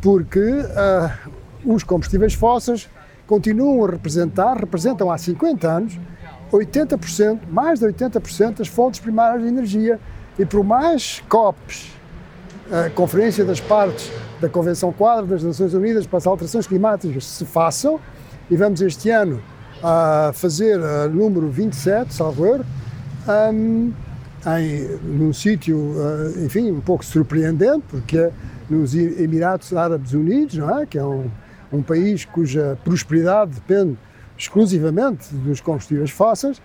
porque 0.00 0.38
uh, 0.38 1.30
os 1.64 1.82
combustíveis 1.82 2.34
fósseis 2.34 2.88
continuam 3.26 3.84
a 3.84 3.90
representar, 3.90 4.56
representam 4.56 5.10
há 5.10 5.18
50 5.18 5.68
anos, 5.68 5.98
80%, 6.52 7.40
mais 7.48 7.80
de 7.80 7.86
80% 7.86 8.58
das 8.58 8.68
fontes 8.68 9.00
primárias 9.00 9.42
de 9.42 9.48
energia. 9.48 9.98
E 10.38 10.44
por 10.44 10.64
mais 10.64 11.22
COPs, 11.28 11.92
a 12.70 12.90
Conferência 12.90 13.44
das 13.44 13.60
Partes 13.60 14.10
da 14.40 14.48
Convenção 14.48 14.92
Quadro 14.92 15.26
das 15.26 15.42
Nações 15.42 15.74
Unidas 15.74 16.06
para 16.06 16.18
as 16.18 16.26
Alterações 16.26 16.66
Climáticas 16.66 17.24
se 17.24 17.44
façam, 17.44 18.00
e 18.50 18.56
vamos 18.56 18.80
este 18.80 19.10
ano 19.10 19.40
a 19.82 20.32
fazer 20.34 20.78
o 20.80 21.08
número 21.08 21.48
27, 21.50 22.14
salvo 22.14 22.46
erro, 22.46 22.64
um, 23.52 23.92
em, 24.46 24.98
num 25.02 25.32
sítio, 25.32 25.76
uh, 25.76 26.44
enfim, 26.44 26.70
um 26.70 26.80
pouco 26.80 27.04
surpreendente, 27.04 27.84
porque 27.88 28.18
é 28.18 28.32
nos 28.68 28.94
Emirados 28.94 29.74
Árabes 29.74 30.12
Unidos, 30.12 30.56
não 30.56 30.78
é? 30.78 30.86
que 30.86 30.96
é 30.96 31.04
um, 31.04 31.28
um 31.72 31.82
país 31.82 32.24
cuja 32.24 32.78
prosperidade 32.84 33.52
depende 33.52 33.98
exclusivamente 34.40 35.34
dos 35.34 35.60
combustíveis 35.60 36.10
fósseis, 36.10 36.60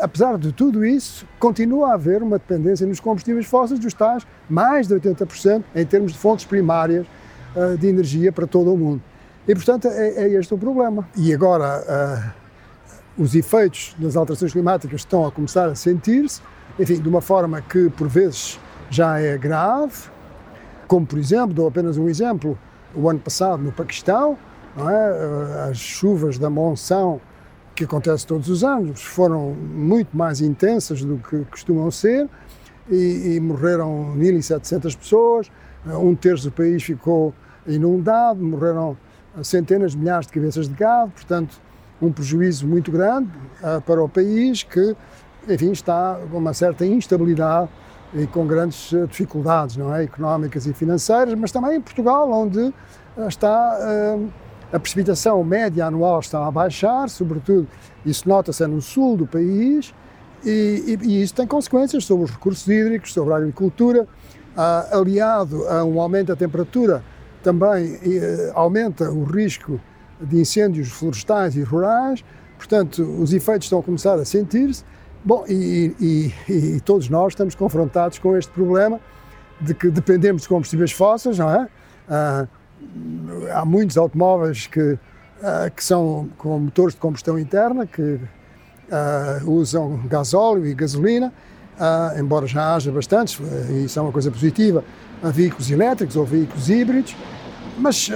apesar 0.00 0.38
de 0.38 0.50
tudo 0.50 0.84
isso, 0.84 1.26
continua 1.38 1.90
a 1.90 1.94
haver 1.94 2.22
uma 2.22 2.38
dependência 2.38 2.86
nos 2.86 3.00
combustíveis 3.00 3.46
fósseis 3.46 3.78
dos 3.78 3.92
tais 3.92 4.26
mais 4.48 4.88
de 4.88 4.94
80% 4.94 5.62
em 5.74 5.84
termos 5.84 6.12
de 6.12 6.18
fontes 6.18 6.46
primárias 6.46 7.06
uh, 7.54 7.76
de 7.76 7.86
energia 7.86 8.32
para 8.32 8.46
todo 8.46 8.72
o 8.72 8.76
mundo. 8.78 9.02
E, 9.46 9.54
portanto, 9.54 9.88
é, 9.88 10.08
é 10.08 10.32
este 10.32 10.54
o 10.54 10.58
problema. 10.58 11.06
E 11.16 11.32
agora, 11.32 12.32
uh, 13.18 13.22
os 13.22 13.34
efeitos 13.34 13.94
das 13.98 14.16
alterações 14.16 14.52
climáticas 14.52 15.02
estão 15.02 15.26
a 15.26 15.30
começar 15.30 15.66
a 15.66 15.74
sentir-se, 15.74 16.40
enfim, 16.78 17.00
de 17.00 17.08
uma 17.08 17.20
forma 17.20 17.60
que 17.60 17.90
por 17.90 18.08
vezes 18.08 18.58
já 18.88 19.20
é 19.20 19.36
grave, 19.36 20.08
como 20.86 21.06
por 21.06 21.18
exemplo, 21.18 21.52
dou 21.52 21.68
apenas 21.68 21.98
um 21.98 22.08
exemplo, 22.08 22.58
o 22.94 23.08
ano 23.08 23.18
passado 23.18 23.62
no 23.62 23.70
Paquistão, 23.70 24.38
é? 24.86 25.70
as 25.70 25.78
chuvas 25.78 26.38
da 26.38 26.50
monção 26.50 27.20
que 27.74 27.84
acontece 27.84 28.26
todos 28.26 28.48
os 28.48 28.64
anos 28.64 29.02
foram 29.02 29.54
muito 29.54 30.16
mais 30.16 30.40
intensas 30.40 31.02
do 31.02 31.16
que 31.18 31.44
costumam 31.46 31.90
ser 31.90 32.28
e, 32.90 33.36
e 33.36 33.40
morreram 33.40 34.14
1.700 34.16 34.98
pessoas, 34.98 35.50
um 35.86 36.14
terço 36.14 36.50
do 36.50 36.52
país 36.52 36.82
ficou 36.82 37.32
inundado, 37.66 38.42
morreram 38.42 38.96
centenas 39.42 39.92
de 39.92 39.98
milhares 39.98 40.26
de 40.26 40.32
cabeças 40.32 40.68
de 40.68 40.74
gado, 40.74 41.12
portanto, 41.12 41.60
um 42.02 42.12
prejuízo 42.12 42.66
muito 42.66 42.90
grande 42.90 43.30
uh, 43.62 43.80
para 43.80 44.02
o 44.02 44.08
país 44.08 44.62
que 44.62 44.96
enfim, 45.48 45.72
está 45.72 46.18
com 46.30 46.38
uma 46.38 46.52
certa 46.52 46.84
instabilidade 46.84 47.68
e 48.14 48.26
com 48.26 48.46
grandes 48.46 48.92
eh, 48.92 49.06
dificuldades 49.06 49.76
não 49.76 49.94
é? 49.94 50.04
económicas 50.04 50.66
e 50.66 50.72
financeiras, 50.72 51.34
mas 51.34 51.52
também 51.52 51.76
em 51.76 51.80
Portugal, 51.80 52.30
onde 52.30 52.72
eh, 53.16 53.26
está 53.26 53.78
uh, 54.16 54.28
a 54.72 54.78
precipitação 54.78 55.42
média 55.42 55.86
anual 55.86 56.20
está 56.20 56.46
a 56.46 56.50
baixar, 56.50 57.08
sobretudo 57.08 57.66
isso 58.04 58.28
nota-se 58.28 58.66
no 58.66 58.80
sul 58.80 59.16
do 59.16 59.26
país, 59.26 59.94
e, 60.44 60.98
e, 61.02 61.06
e, 61.06 61.22
isso 61.22 61.34
tem 61.34 61.46
consequências 61.46 62.04
sobre 62.04 62.24
os 62.24 62.30
recursos 62.30 62.66
hídricos, 62.68 63.12
sobre 63.12 63.34
a 63.34 63.38
agricultura, 63.38 64.02
uh, 64.04 64.98
aliado 64.98 65.66
a 65.68 65.84
um 65.84 66.00
aumento 66.00 66.28
da 66.28 66.36
temperatura, 66.36 67.02
também 67.42 67.94
uh, 67.94 67.98
aumenta 68.54 69.10
o 69.10 69.24
risco 69.24 69.80
de 70.20 70.40
incêndios 70.40 70.88
florestais 70.88 71.56
e 71.56 71.62
rurais, 71.62 72.24
portanto, 72.56 73.02
os 73.02 73.32
efeitos 73.32 73.66
estão 73.66 73.80
a 73.80 73.82
começar 73.82 74.14
a 74.14 74.24
sentir-se. 74.24 74.84
Bom, 75.24 75.44
e, 75.48 76.32
e, 76.48 76.80
todos 76.80 77.08
nós 77.08 77.32
estamos 77.32 77.54
confrontados 77.54 78.18
com 78.18 78.36
este 78.36 78.52
problema 78.52 79.00
de 79.60 79.74
que 79.74 79.90
dependemos 79.90 80.42
de 80.42 80.48
combustíveis 80.48 80.92
fósseis, 80.92 81.38
não 81.38 81.50
é? 81.50 81.68
Ah, 82.08 82.46
há 83.52 83.64
muitos 83.64 83.96
automóveis 83.96 84.66
que, 84.66 84.98
ah, 85.42 85.70
que 85.74 85.82
são 85.82 86.28
com 86.38 86.58
motores 86.58 86.94
de 86.94 87.00
combustão 87.00 87.38
interna, 87.38 87.86
que 87.86 88.18
ah, 88.90 89.40
usam 89.44 90.00
gasóleo 90.08 90.66
e 90.66 90.74
gasolina, 90.74 91.32
embora 92.18 92.44
já 92.44 92.74
haja 92.74 92.90
bastantes, 92.90 93.40
e 93.70 93.84
isso 93.84 93.96
é 93.98 94.02
uma 94.02 94.10
coisa 94.10 94.32
positiva, 94.32 94.82
veículos 95.22 95.70
elétricos 95.70 96.16
ou 96.16 96.24
veículos 96.24 96.68
híbridos, 96.68 97.16
mas 97.78 98.10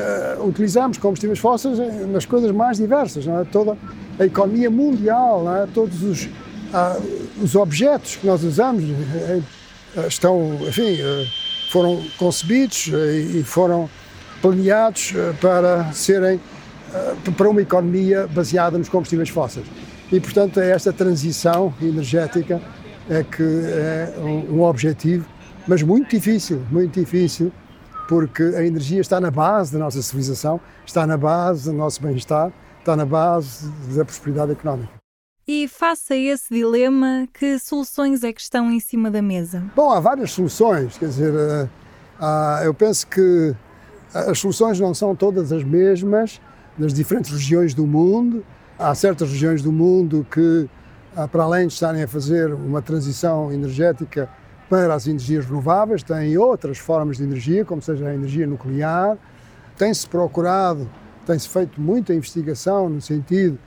utilizamos 0.44 0.98
combustíveis 0.98 1.38
fósseis 1.38 1.78
nas 2.08 2.26
coisas 2.26 2.50
mais 2.50 2.78
diversas, 2.78 3.24
é? 3.24 3.44
toda 3.52 3.78
a 4.18 4.24
economia 4.24 4.68
mundial, 4.68 5.44
é? 5.54 5.68
todos 5.72 6.02
os 6.02 6.28
ah, 6.74 6.98
os 7.42 7.54
objetos 7.54 8.16
que 8.16 8.26
nós 8.26 8.42
usamos 8.42 8.82
eh, 8.84 9.40
eh, 9.96 10.06
estão, 10.06 10.58
enfim, 10.66 10.98
eh, 10.98 11.26
foram 11.70 12.02
concebidos 12.16 12.90
e 13.34 13.42
foram 13.42 13.90
planeados 14.42 15.14
para 15.40 15.90
serem 15.92 16.38
para 17.36 17.48
uma 17.48 17.62
economia 17.62 18.26
baseada 18.26 18.76
nos 18.76 18.88
combustíveis 18.88 19.30
fósseis. 19.30 19.66
E, 20.10 20.20
portanto, 20.20 20.60
é 20.60 20.70
esta 20.72 20.92
transição 20.92 21.72
energética 21.80 22.60
é 23.08 23.24
que 23.24 23.42
é 23.42 24.14
um, 24.18 24.58
um 24.58 24.62
objetivo, 24.62 25.26
mas 25.66 25.82
muito 25.82 26.10
difícil, 26.10 26.62
muito 26.70 27.00
difícil, 27.00 27.50
porque 28.08 28.42
a 28.42 28.64
energia 28.64 29.00
está 29.00 29.20
na 29.20 29.30
base 29.30 29.72
da 29.72 29.78
nossa 29.78 30.02
civilização, 30.02 30.60
está 30.84 31.06
na 31.06 31.16
base 31.16 31.70
do 31.70 31.76
nosso 31.76 32.02
bem-estar, 32.02 32.52
está 32.78 32.94
na 32.94 33.06
base 33.06 33.70
da 33.96 34.04
prosperidade 34.04 34.52
económica. 34.52 34.92
E 35.46 35.66
face 35.66 36.12
a 36.12 36.16
esse 36.16 36.54
dilema, 36.54 37.26
que 37.32 37.58
soluções 37.58 38.22
é 38.22 38.32
que 38.32 38.40
estão 38.40 38.70
em 38.70 38.78
cima 38.78 39.10
da 39.10 39.20
mesa? 39.20 39.64
Bom, 39.74 39.90
há 39.90 39.98
várias 39.98 40.30
soluções, 40.30 40.96
quer 40.98 41.06
dizer, 41.06 41.32
uh, 41.32 41.68
uh, 42.20 42.64
eu 42.64 42.72
penso 42.72 43.06
que 43.06 43.54
as 44.14 44.38
soluções 44.38 44.78
não 44.78 44.94
são 44.94 45.14
todas 45.14 45.52
as 45.52 45.64
mesmas 45.64 46.40
nas 46.78 46.92
diferentes 46.92 47.30
regiões 47.30 47.74
do 47.74 47.86
mundo. 47.86 48.44
Há 48.78 48.94
certas 48.94 49.30
regiões 49.30 49.62
do 49.62 49.72
mundo 49.72 50.26
que, 50.30 50.68
uh, 51.16 51.28
para 51.28 51.44
além 51.44 51.66
de 51.66 51.72
estarem 51.72 52.02
a 52.02 52.08
fazer 52.08 52.52
uma 52.52 52.82
transição 52.82 53.52
energética 53.52 54.28
para 54.68 54.94
as 54.94 55.06
energias 55.06 55.44
renováveis, 55.44 56.02
têm 56.02 56.36
outras 56.38 56.78
formas 56.78 57.18
de 57.18 57.24
energia, 57.24 57.64
como 57.64 57.82
seja 57.82 58.08
a 58.08 58.14
energia 58.14 58.46
nuclear. 58.46 59.16
Tem-se 59.76 60.08
procurado, 60.08 60.88
tem-se 61.26 61.48
feito 61.48 61.80
muita 61.80 62.14
investigação 62.14 62.88
no 62.88 63.00
sentido 63.00 63.58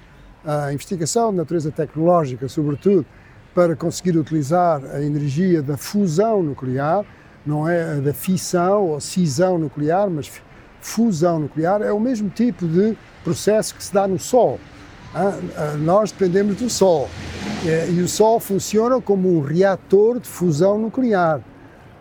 a 0.45 0.71
investigação 0.71 1.31
de 1.31 1.37
natureza 1.37 1.71
tecnológica, 1.71 2.47
sobretudo, 2.47 3.05
para 3.53 3.75
conseguir 3.75 4.17
utilizar 4.17 4.83
a 4.93 5.01
energia 5.01 5.61
da 5.61 5.75
fusão 5.75 6.43
nuclear, 6.43 7.03
não 7.45 7.67
é 7.67 7.95
da 7.95 8.13
fissão 8.13 8.89
ou 8.89 8.99
cisão 8.99 9.57
nuclear, 9.57 10.09
mas 10.09 10.31
fusão 10.81 11.39
nuclear, 11.39 11.81
é 11.81 11.91
o 11.91 11.99
mesmo 11.99 12.29
tipo 12.29 12.67
de 12.67 12.97
processo 13.23 13.75
que 13.75 13.83
se 13.83 13.93
dá 13.93 14.07
no 14.07 14.19
Sol. 14.19 14.59
Nós 15.79 16.11
dependemos 16.11 16.57
do 16.57 16.69
Sol 16.69 17.09
e 17.89 18.01
o 18.01 18.07
Sol 18.07 18.39
funciona 18.39 18.99
como 19.01 19.37
um 19.37 19.41
reator 19.41 20.19
de 20.19 20.27
fusão 20.27 20.77
nuclear. 20.77 21.41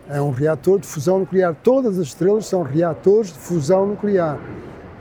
É 0.07 0.21
um 0.21 0.29
reator 0.29 0.79
de 0.79 0.85
fusão 0.85 1.19
nuclear. 1.19 1.55
Todas 1.63 1.97
as 1.97 2.07
estrelas 2.07 2.45
são 2.45 2.61
reatores 2.61 3.33
de 3.33 3.39
fusão 3.39 3.87
nuclear. 3.87 4.37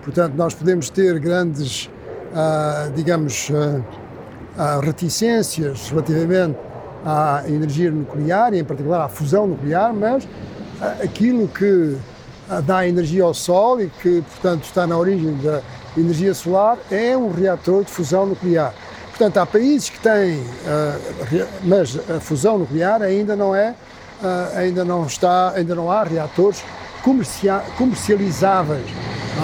Portanto, 0.03 0.35
nós 0.35 0.55
podemos 0.55 0.89
ter 0.89 1.19
grandes 1.19 1.91
uh, 2.35 2.91
digamos, 2.93 3.51
uh, 3.51 4.81
reticências 4.81 5.89
relativamente 5.89 6.59
à 7.05 7.43
energia 7.47 7.91
nuclear 7.91 8.55
e, 8.55 8.61
em 8.61 8.65
particular, 8.65 9.05
à 9.05 9.09
fusão 9.09 9.47
nuclear, 9.47 9.93
mas 9.93 10.27
aquilo 11.03 11.49
que 11.49 11.97
dá 12.67 12.87
energia 12.87 13.25
ao 13.25 13.35
Sol 13.35 13.81
e 13.81 13.89
que, 14.03 14.23
portanto, 14.23 14.65
está 14.65 14.87
na 14.87 14.97
origem 14.97 15.37
da 15.43 15.61
energia 15.97 16.35
solar 16.35 16.77
é 16.91 17.17
um 17.17 17.33
reator 17.33 17.85
de 17.85 17.91
fusão 17.91 18.27
nuclear. 18.27 18.75
Portanto, 19.11 19.39
há 19.39 19.47
países 19.47 19.91
que 19.91 20.01
têm, 20.01 20.43
mas 21.63 21.99
a 22.11 22.19
fusão 22.21 22.59
nuclear 22.59 23.01
ainda 23.01 23.37
não 23.37 23.55
é, 23.55 23.75
ainda 24.57 24.85
não 24.85 25.07
está, 25.07 25.53
ainda 25.55 25.75
não 25.75 25.91
há 25.91 26.03
reatores 26.03 26.65
comercializáveis. 27.77 28.87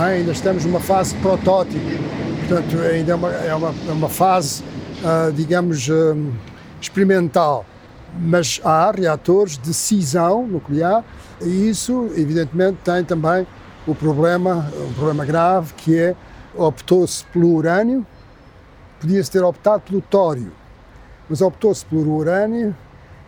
É? 0.00 0.16
Ainda 0.16 0.32
estamos 0.32 0.64
numa 0.64 0.80
fase 0.80 1.14
protótipo 1.16 1.78
portanto 2.50 2.80
ainda 2.80 3.12
é 3.12 3.14
uma, 3.14 3.32
é 3.32 3.54
uma, 3.54 3.74
é 3.88 3.92
uma 3.92 4.08
fase, 4.08 4.64
digamos, 5.34 5.88
experimental. 6.80 7.64
Mas 8.18 8.60
há 8.64 8.90
reatores 8.90 9.56
de 9.56 9.72
cisão 9.72 10.46
nuclear 10.46 11.04
e 11.40 11.68
isso, 11.68 12.10
evidentemente, 12.16 12.78
tem 12.84 13.04
também 13.04 13.46
o 13.86 13.94
problema, 13.94 14.68
um 14.88 14.92
problema 14.92 15.24
grave, 15.24 15.72
que 15.74 15.96
é 15.96 16.16
optou-se 16.54 17.24
pelo 17.26 17.54
urânio, 17.54 18.04
podia-se 19.00 19.30
ter 19.30 19.42
optado 19.42 19.82
pelo 19.82 20.00
tório, 20.00 20.52
mas 21.28 21.40
optou-se 21.40 21.84
pelo 21.86 22.14
urânio 22.14 22.76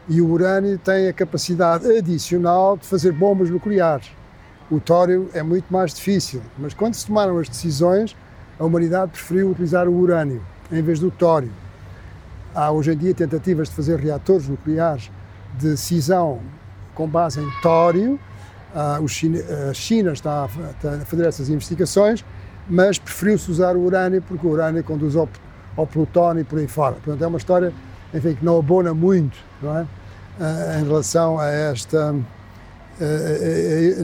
e 0.09 0.21
o 0.21 0.29
urânio 0.29 0.77
tem 0.79 1.09
a 1.09 1.13
capacidade 1.13 1.87
adicional 1.91 2.77
de 2.77 2.87
fazer 2.87 3.13
bombas 3.13 3.49
nucleares. 3.49 4.11
O 4.71 4.81
tório 4.81 5.29
é 5.33 5.43
muito 5.43 5.73
mais 5.73 5.95
difícil, 5.95 6.43
mas 6.59 6.75
quando 6.75 6.95
se 6.95 7.07
tomaram 7.07 7.39
as 7.39 7.49
decisões, 7.49 8.17
a 8.59 8.65
humanidade 8.65 9.13
preferiu 9.13 9.51
utilizar 9.51 9.89
o 9.89 9.95
urânio 9.95 10.43
em 10.71 10.83
vez 10.83 10.99
do 10.99 11.11
tório. 11.11 11.51
Há 12.55 12.71
hoje 12.71 12.93
em 12.93 12.97
dia 12.97 13.15
tentativas 13.15 13.69
de 13.69 13.75
fazer 13.75 13.99
reatores 13.99 14.49
nucleares 14.49 15.11
de 15.59 15.77
cisão 15.77 16.41
com 16.95 17.09
base 17.09 17.41
em 17.41 17.51
tório. 17.63 18.19
China, 19.09 19.39
a 19.71 19.75
China 19.75 20.13
está 20.13 20.45
a, 20.45 21.05
fazer 21.05 21.27
essas 21.27 21.49
investigações, 21.49 22.25
mas 22.69 22.99
preferiu-se 22.99 23.51
usar 23.51 23.77
o 23.77 23.81
urânio 23.81 24.23
porque 24.23 24.47
o 24.47 24.51
urânio 24.51 24.83
conduz 24.85 25.17
ao, 25.17 25.29
ao 25.77 25.87
plutónio 25.87 26.43
e 26.43 26.45
por 26.45 26.59
aí 26.59 26.67
fora. 26.67 26.95
Portanto, 26.97 27.23
é 27.23 27.27
uma 27.27 27.39
história 27.39 27.73
enfim, 28.15 28.35
que 28.35 28.45
não 28.45 28.59
abona 28.59 28.93
muito 28.93 29.39
não 29.61 29.79
é? 29.79 29.83
Uh, 29.83 30.81
em 30.81 30.85
relação 30.85 31.39
a 31.39 31.47
esta, 31.47 32.15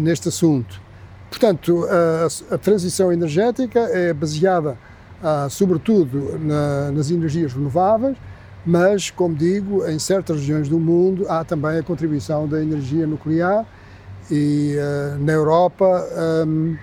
neste 0.00 0.28
assunto. 0.28 0.80
Portanto, 1.30 1.86
a, 1.86 2.54
a, 2.54 2.58
transição 2.58 3.12
energética 3.12 3.80
é 3.80 4.12
baseada 4.12 4.76
sobretudo 5.50 6.38
na, 6.38 6.92
nas 6.92 7.10
energias 7.10 7.52
renováveis, 7.52 8.16
mas, 8.68 9.10
como 9.10 9.34
digo, 9.34 9.88
em 9.88 9.98
certas 9.98 10.40
regiões 10.40 10.68
do 10.68 10.78
mundo 10.78 11.24
há 11.26 11.42
também 11.42 11.78
a 11.78 11.82
contribuição 11.82 12.46
da 12.46 12.60
energia 12.60 13.06
nuclear 13.06 13.64
e 14.30 14.76
uh, 14.76 15.24
na 15.24 15.32
Europa 15.32 16.06
um, 16.46 16.76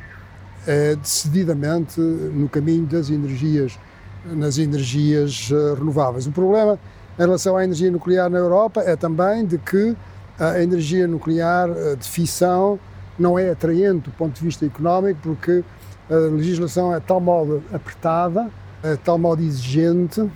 é 0.65 0.95
decididamente 0.95 2.01
no 2.01 2.49
caminho 2.49 2.87
das 2.87 3.11
energias, 3.11 3.77
nas 4.25 4.57
energias 4.57 5.51
uh, 5.51 5.75
renováveis. 5.75 6.25
O 6.25 6.31
problema 6.31 6.79
em 7.19 7.21
relação 7.21 7.55
à 7.55 7.63
energia 7.63 7.91
nuclear 7.91 8.31
na 8.31 8.39
Europa 8.39 8.81
é 8.81 8.95
também 8.95 9.45
de 9.45 9.59
que 9.59 9.95
a 10.39 10.59
energia 10.59 11.07
nuclear 11.07 11.69
uh, 11.69 11.95
de 11.95 12.09
fissão 12.09 12.79
não 13.19 13.37
é 13.37 13.51
atraente 13.51 14.09
do 14.09 14.11
ponto 14.17 14.33
de 14.33 14.41
vista 14.41 14.65
económico 14.65 15.19
porque 15.21 15.63
a 16.09 16.15
legislação 16.15 16.91
é 16.95 16.99
tal 16.99 17.21
modo 17.21 17.61
apertada, 17.71 18.49
é 18.81 18.95
tal 18.95 19.19
modo 19.19 19.43
exigente, 19.43 20.27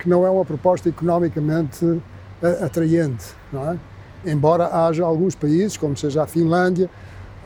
que 0.00 0.08
não 0.08 0.26
é 0.26 0.30
uma 0.30 0.44
proposta 0.44 0.88
economicamente 0.88 2.00
eh, 2.42 2.64
atraente, 2.64 3.26
não 3.52 3.70
é? 3.70 3.78
Embora 4.24 4.66
haja 4.66 5.04
alguns 5.04 5.34
países, 5.34 5.76
como 5.76 5.96
seja 5.96 6.22
a 6.22 6.26
Finlândia 6.26 6.90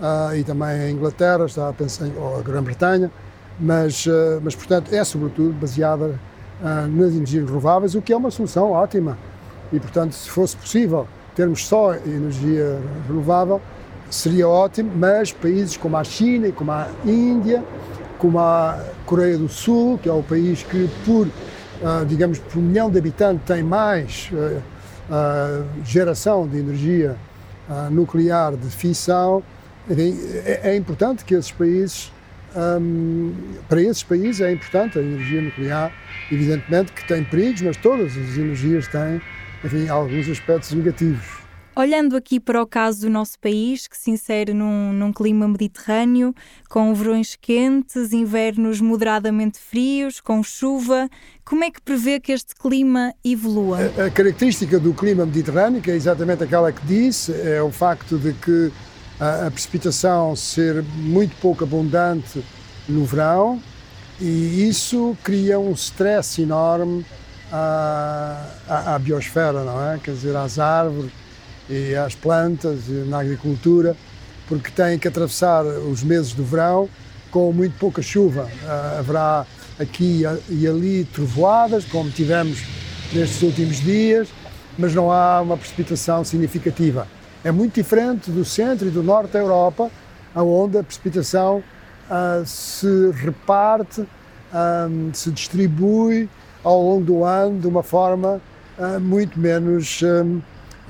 uh, 0.00 0.34
e 0.34 0.42
também 0.42 0.68
a 0.68 0.90
Inglaterra, 0.90 1.44
está 1.46 1.68
a 1.68 1.72
pensar, 1.72 2.08
ou 2.16 2.38
a 2.38 2.42
Grã-Bretanha, 2.42 3.10
mas, 3.60 4.06
uh, 4.06 4.40
mas 4.42 4.56
portanto 4.56 4.92
é 4.92 5.04
sobretudo 5.04 5.52
baseada 5.52 6.18
uh, 6.60 6.88
nas 6.88 7.12
energias 7.12 7.46
renováveis, 7.46 7.94
o 7.94 8.02
que 8.02 8.12
é 8.12 8.16
uma 8.16 8.30
solução 8.30 8.72
ótima. 8.72 9.16
E 9.72 9.78
portanto, 9.78 10.12
se 10.12 10.28
fosse 10.28 10.56
possível 10.56 11.06
termos 11.34 11.66
só 11.66 11.94
energia 11.94 12.78
renovável, 13.08 13.60
seria 14.10 14.48
ótimo, 14.48 14.90
mas 14.94 15.32
países 15.32 15.76
como 15.76 15.96
a 15.96 16.04
China 16.04 16.50
como 16.52 16.70
a 16.70 16.88
Índia, 17.04 17.64
como 18.18 18.38
a 18.38 18.80
Coreia 19.06 19.36
do 19.36 19.48
Sul, 19.48 19.98
que 19.98 20.08
é 20.08 20.12
o 20.12 20.22
país 20.22 20.62
que 20.62 20.88
por 21.04 21.28
uh, 21.84 22.04
digamos, 22.06 22.38
por 22.38 22.60
milhão 22.60 22.90
de 22.90 22.98
habitantes 22.98 23.44
tem 23.46 23.62
mais 23.62 24.30
uh, 24.32 24.62
uh, 25.12 25.84
geração 25.84 26.48
de 26.48 26.58
energia 26.58 27.16
nuclear 27.90 28.54
de 28.54 28.68
fissão, 28.68 29.42
é, 29.88 30.70
é, 30.70 30.76
importante 30.76 31.24
que 31.24 31.34
esses 31.34 31.50
países, 31.50 32.10
um, 32.56 33.34
para 33.68 33.82
esses 33.82 34.02
países 34.02 34.40
é 34.40 34.50
importante 34.50 34.98
a 34.98 35.02
energia 35.02 35.42
nuclear, 35.42 35.92
evidentemente 36.32 36.92
que 36.92 37.06
tem 37.06 37.22
perigos, 37.22 37.60
mas 37.60 37.76
todas 37.76 38.12
as 38.16 38.38
energias 38.38 38.88
têm, 38.88 39.20
enfim, 39.62 39.88
alguns 39.88 40.28
aspectos 40.28 40.72
negativos. 40.72 41.44
Olhando 41.76 42.16
aqui 42.16 42.38
para 42.38 42.62
o 42.62 42.66
caso 42.66 43.00
do 43.00 43.10
nosso 43.10 43.36
país, 43.40 43.88
que 43.88 43.96
se 43.96 44.08
insere 44.08 44.54
num, 44.54 44.92
num, 44.92 45.12
clima 45.12 45.48
mediterrâneo, 45.48 46.32
com 46.68 46.94
verões 46.94 47.34
quentes, 47.34 48.12
invernos 48.12 48.80
moderadamente 48.80 49.58
frios, 49.58 50.20
com 50.20 50.40
chuva, 50.40 51.10
como 51.44 51.62
é 51.62 51.70
que 51.70 51.80
prevê 51.80 52.18
que 52.18 52.32
este 52.32 52.54
clima 52.54 53.14
evolua? 53.24 53.78
A, 53.98 54.06
a 54.06 54.10
característica 54.10 54.78
do 54.78 54.94
clima 54.94 55.26
mediterrâneo, 55.26 55.82
é 55.86 55.90
exatamente 55.90 56.42
aquela 56.42 56.72
que 56.72 56.84
disse, 56.86 57.32
é 57.32 57.62
o 57.62 57.70
facto 57.70 58.18
de 58.18 58.32
que 58.32 58.72
a, 59.20 59.46
a 59.46 59.50
precipitação 59.50 60.34
ser 60.34 60.82
muito 60.82 61.36
pouco 61.36 61.64
abundante 61.64 62.42
no 62.88 63.04
verão, 63.04 63.62
e 64.20 64.68
isso 64.68 65.16
cria 65.22 65.58
um 65.58 65.72
stress 65.72 66.40
enorme 66.40 67.04
à, 67.52 68.46
à, 68.68 68.94
à 68.94 68.98
biosfera, 68.98 69.64
não 69.64 69.92
é? 69.92 69.98
Quer 69.98 70.12
dizer, 70.12 70.36
às 70.36 70.58
árvores 70.58 71.10
e 71.68 71.94
às 71.94 72.14
plantas 72.14 72.88
e 72.88 73.04
na 73.08 73.20
agricultura, 73.20 73.96
porque 74.48 74.70
têm 74.70 74.98
que 74.98 75.08
atravessar 75.08 75.64
os 75.64 76.02
meses 76.02 76.32
do 76.32 76.44
verão 76.44 76.88
com 77.30 77.52
muito 77.52 77.76
pouca 77.78 78.00
chuva. 78.02 78.44
Uh, 78.44 78.98
haverá 78.98 79.46
aqui 79.78 80.22
e 80.48 80.66
ali 80.66 81.04
trovoadas, 81.12 81.84
como 81.84 82.10
tivemos 82.10 82.62
nestes 83.12 83.42
últimos 83.42 83.80
dias, 83.80 84.28
mas 84.78 84.94
não 84.94 85.10
há 85.10 85.40
uma 85.40 85.56
precipitação 85.56 86.24
significativa. 86.24 87.06
É 87.42 87.50
muito 87.50 87.74
diferente 87.74 88.30
do 88.30 88.44
centro 88.44 88.88
e 88.88 88.90
do 88.90 89.02
norte 89.02 89.32
da 89.32 89.38
Europa, 89.38 89.90
onde 90.34 90.78
a 90.78 90.82
precipitação 90.82 91.62
uh, 92.10 92.44
se 92.44 93.10
reparte, 93.12 94.04
ah, 94.52 94.88
se 95.12 95.30
distribui 95.30 96.28
ao 96.62 96.80
longo 96.80 97.04
do 97.04 97.24
ano 97.24 97.60
de 97.60 97.66
uma 97.66 97.82
forma 97.82 98.40
uh, 98.78 99.00
muito 99.00 99.38
menos 99.38 100.02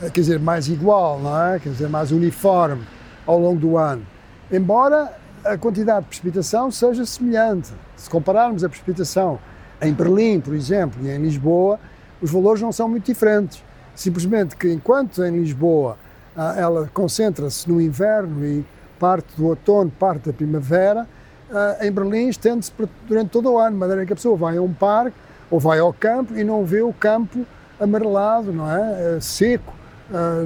quer 0.01 0.21
dizer, 0.21 0.41
mais 0.41 0.69
igual, 0.69 1.21
não 1.21 1.47
é? 1.47 1.59
Quer 1.59 1.71
dizer, 1.71 1.89
mais 1.89 2.11
uniforme 2.11 2.83
ao 3.27 3.39
longo 3.39 3.61
do 3.61 3.77
ano. 3.77 4.05
Embora 4.51 5.13
a 5.45 5.59
quantidade 5.59 6.03
de 6.03 6.07
precipitação 6.09 6.71
seja 6.71 7.05
semelhante. 7.05 7.71
Se 7.97 8.09
compararmos 8.09 8.65
a 8.65 8.69
precipitação 8.69 9.39
em 9.81 9.93
Berlim, 9.93 10.41
por 10.41 10.55
exemplo, 10.55 11.05
e 11.07 11.11
em 11.11 11.19
Lisboa, 11.19 11.79
os 12.21 12.31
valores 12.31 12.63
não 12.63 12.73
são 12.73 12.89
muito 12.89 13.05
diferentes. 13.05 13.63
Simplesmente 13.95 14.57
que 14.57 14.73
enquanto 14.73 15.23
em 15.23 15.39
Lisboa 15.39 15.99
ah, 16.37 16.55
ela 16.57 16.91
concentra-se 16.93 17.69
no 17.69 17.81
inverno 17.81 18.45
e 18.45 18.65
parte 18.99 19.37
do 19.37 19.47
outono, 19.47 19.91
parte 19.91 20.27
da 20.27 20.33
primavera, 20.33 21.07
ah, 21.53 21.77
em 21.83 21.93
Berlim 21.93 22.29
estende-se 22.29 22.73
durante 23.07 23.31
todo 23.31 23.53
o 23.53 23.59
ano, 23.59 23.73
de 23.73 23.79
maneira 23.79 24.07
que 24.07 24.13
a 24.13 24.17
pessoa 24.17 24.37
vai 24.37 24.57
a 24.57 24.63
um 24.63 24.73
parque 24.73 25.17
ou 25.51 25.61
vai 25.61 25.79
ao 25.79 25.93
campo 25.93 26.37
e 26.37 26.43
não 26.43 26.65
vê 26.65 26.81
o 26.81 26.93
campo 26.93 27.47
amarelado, 27.79 28.53
não 28.53 28.71
é? 28.71 29.17
Eh, 29.17 29.21
seco, 29.21 29.73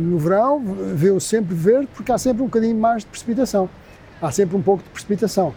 no 0.00 0.18
verão 0.18 0.62
vê-o 0.94 1.20
sempre 1.20 1.54
verde 1.54 1.88
porque 1.94 2.10
há 2.10 2.18
sempre 2.18 2.42
um 2.42 2.46
bocadinho 2.46 2.76
mais 2.76 3.02
de 3.02 3.08
precipitação. 3.08 3.68
Há 4.20 4.30
sempre 4.30 4.56
um 4.56 4.62
pouco 4.62 4.82
de 4.82 4.90
precipitação. 4.90 5.54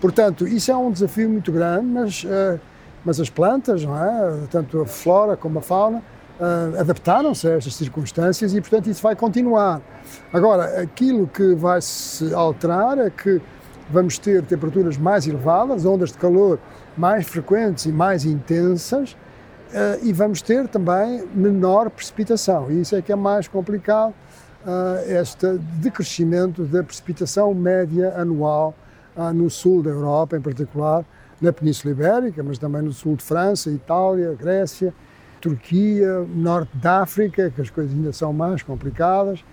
Portanto, 0.00 0.46
isso 0.46 0.70
é 0.70 0.76
um 0.76 0.90
desafio 0.90 1.28
muito 1.28 1.52
grande, 1.52 1.86
mas, 1.86 2.24
uh, 2.24 2.60
mas 3.04 3.20
as 3.20 3.30
plantas, 3.30 3.84
não 3.84 3.96
é? 3.96 4.46
tanto 4.50 4.80
a 4.80 4.86
flora 4.86 5.36
como 5.36 5.60
a 5.60 5.62
fauna, 5.62 5.98
uh, 5.98 6.80
adaptaram-se 6.80 7.48
a 7.48 7.52
estas 7.52 7.74
circunstâncias 7.74 8.52
e, 8.54 8.60
portanto, 8.60 8.90
isso 8.90 9.02
vai 9.02 9.14
continuar. 9.14 9.80
Agora, 10.32 10.82
aquilo 10.82 11.26
que 11.26 11.54
vai 11.54 11.80
se 11.80 12.34
alterar 12.34 12.98
é 12.98 13.10
que 13.10 13.40
vamos 13.90 14.18
ter 14.18 14.42
temperaturas 14.42 14.96
mais 14.96 15.26
elevadas, 15.26 15.84
ondas 15.84 16.10
de 16.10 16.18
calor 16.18 16.58
mais 16.96 17.26
frequentes 17.26 17.86
e 17.86 17.92
mais 17.92 18.24
intensas, 18.24 19.16
Uh, 19.72 19.96
e 20.02 20.12
vamos 20.12 20.42
ter 20.42 20.68
também 20.68 21.26
menor 21.34 21.88
precipitação. 21.88 22.70
Isso 22.70 22.94
é 22.94 23.00
que 23.00 23.10
é 23.10 23.16
mais 23.16 23.48
complicado, 23.48 24.12
uh, 24.64 25.10
este 25.10 25.58
decrescimento 25.80 26.64
da 26.64 26.82
precipitação 26.82 27.52
média 27.54 28.14
anual 28.16 28.74
uh, 29.16 29.32
no 29.32 29.50
sul 29.50 29.82
da 29.82 29.90
Europa, 29.90 30.36
em 30.36 30.40
particular 30.40 31.04
na 31.40 31.52
Península 31.52 31.92
Ibérica, 31.92 32.42
mas 32.42 32.58
também 32.58 32.82
no 32.82 32.92
sul 32.92 33.16
de 33.16 33.22
França, 33.22 33.70
Itália, 33.70 34.36
Grécia, 34.38 34.94
Turquia, 35.40 36.24
norte 36.34 36.76
da 36.76 37.02
África, 37.02 37.50
que 37.50 37.60
as 37.60 37.68
coisas 37.68 37.92
ainda 37.92 38.12
são 38.12 38.32
mais 38.32 38.62
complicadas, 38.62 39.44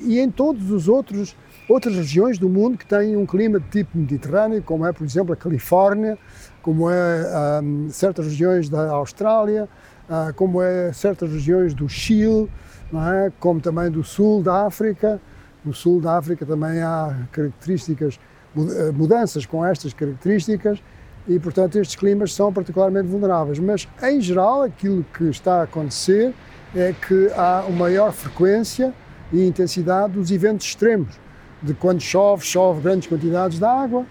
e 0.00 0.18
em 0.18 0.30
todos 0.30 0.70
os 0.70 0.88
outros 0.88 1.36
outras 1.68 1.94
regiões 1.94 2.38
do 2.38 2.48
mundo 2.48 2.76
que 2.76 2.86
têm 2.86 3.16
um 3.16 3.24
clima 3.24 3.58
de 3.58 3.68
tipo 3.68 3.96
mediterrâneo, 3.96 4.62
como 4.62 4.84
é, 4.84 4.92
por 4.92 5.04
exemplo, 5.04 5.32
a 5.32 5.36
Califórnia, 5.36 6.18
como 6.62 6.90
é 6.90 7.60
um, 7.62 7.88
certas 7.90 8.26
regiões 8.26 8.68
da 8.68 8.90
Austrália, 8.90 9.68
uh, 10.08 10.32
como 10.34 10.60
é 10.60 10.92
certas 10.92 11.30
regiões 11.30 11.74
do 11.74 11.88
Chile, 11.88 12.50
é? 12.92 13.32
como 13.40 13.60
também 13.60 13.90
do 13.90 14.04
sul 14.04 14.42
da 14.42 14.66
África. 14.66 15.20
No 15.64 15.72
sul 15.72 16.00
da 16.00 16.18
África 16.18 16.44
também 16.44 16.82
há 16.82 17.26
características, 17.32 18.18
eh, 18.56 18.92
mudanças 18.92 19.46
com 19.46 19.64
estas 19.64 19.94
características 19.94 20.82
e, 21.26 21.38
portanto, 21.38 21.76
estes 21.76 21.96
climas 21.96 22.34
são 22.34 22.52
particularmente 22.52 23.08
vulneráveis. 23.08 23.58
Mas, 23.58 23.88
em 24.02 24.20
geral, 24.20 24.62
aquilo 24.62 25.04
que 25.16 25.24
está 25.24 25.60
a 25.60 25.62
acontecer 25.62 26.34
é 26.74 26.92
que 26.92 27.30
há 27.34 27.64
uma 27.66 27.78
maior 27.78 28.12
frequência 28.12 28.92
e 29.32 29.46
intensidade 29.46 30.12
dos 30.12 30.30
eventos 30.30 30.66
extremos, 30.66 31.18
de 31.62 31.72
quando 31.72 32.00
chove, 32.00 32.44
chove 32.44 32.82
grandes 32.82 33.08
quantidades 33.08 33.58
de 33.58 33.64
água, 33.64 34.04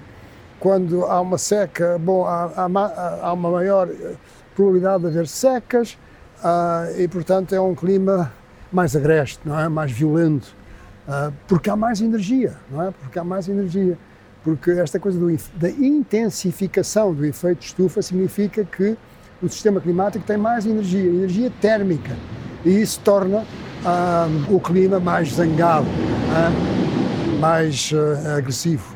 quando 0.60 1.06
há 1.06 1.20
uma 1.22 1.38
seca, 1.38 2.00
bom, 2.00 2.26
há, 2.26 2.52
há, 2.56 3.28
há 3.28 3.34
uma 3.34 3.52
maior 3.52 3.90
eh, 3.90 4.16
probabilidade 4.56 5.04
de 5.04 5.10
haver 5.10 5.28
secas 5.28 5.98
uh, 6.40 7.00
e, 7.00 7.08
portanto, 7.08 7.54
é 7.54 7.60
um 7.60 7.76
clima 7.76 8.32
mais 8.74 8.96
agreste, 8.96 9.40
não 9.46 9.60
é? 9.60 9.70
Mais 9.70 9.92
violento, 9.92 10.56
uh, 11.08 11.34
porque 11.48 11.70
há 11.70 11.76
mais 11.76 12.02
energia, 12.02 12.56
não 12.72 12.82
é? 12.82 12.92
Porque 12.92 13.20
há 13.20 13.24
mais 13.24 13.48
energia. 13.48 13.98
Porque 14.44 14.72
esta 14.72 15.00
coisa 15.00 15.18
do, 15.18 15.28
da 15.56 15.70
intensificação 15.70 17.14
do 17.14 17.26
efeito 17.26 17.66
estufa 17.66 18.02
significa 18.02 18.64
que 18.66 18.98
o 19.42 19.48
sistema 19.48 19.80
climático 19.80 20.26
tem 20.26 20.38
mais 20.38 20.66
energia, 20.66 21.06
energia 21.06 21.52
térmica, 21.62 22.16
e 22.66 22.82
isso 22.82 23.00
torna 23.02 23.46
um, 23.86 24.56
o 24.56 24.60
clima 24.60 25.00
mais 25.00 25.34
zangado, 25.34 25.88
um, 25.88 27.40
mais 27.40 27.92
uh, 27.92 28.38
agressivo. 28.38 28.96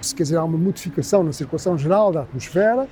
Se 0.00 0.14
quer 0.14 0.22
dizer, 0.24 0.36
há 0.36 0.44
uma 0.44 0.58
modificação 0.58 1.22
na 1.22 1.32
circulação 1.32 1.76
geral 1.76 2.12
da 2.12 2.22
atmosfera 2.22 2.88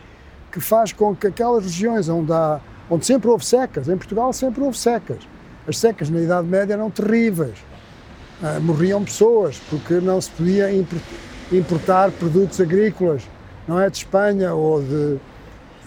que 0.50 0.60
faz 0.60 0.92
com 0.92 1.14
que 1.14 1.26
aquelas 1.26 1.64
regiões 1.64 2.08
onde, 2.08 2.32
há, 2.32 2.60
onde 2.90 3.06
sempre 3.06 3.28
houve 3.28 3.44
secas, 3.44 3.88
em 3.88 3.96
Portugal 3.96 4.32
sempre 4.32 4.62
houve 4.62 4.76
secas, 4.76 5.18
as 5.66 5.79
secas 5.79 6.11
na 6.11 6.20
Idade 6.20 6.46
Média 6.46 6.74
eram 6.74 6.90
terríveis, 6.90 7.59
uh, 8.42 8.61
morriam 8.61 9.05
pessoas 9.05 9.61
porque 9.70 9.94
não 9.94 10.20
se 10.20 10.31
podia 10.31 10.68
importar 11.53 12.11
produtos 12.12 12.61
agrícolas, 12.61 13.22
não 13.66 13.81
é 13.81 13.88
de 13.88 13.98
Espanha 13.98 14.55
ou 14.55 14.83
de 14.83 15.18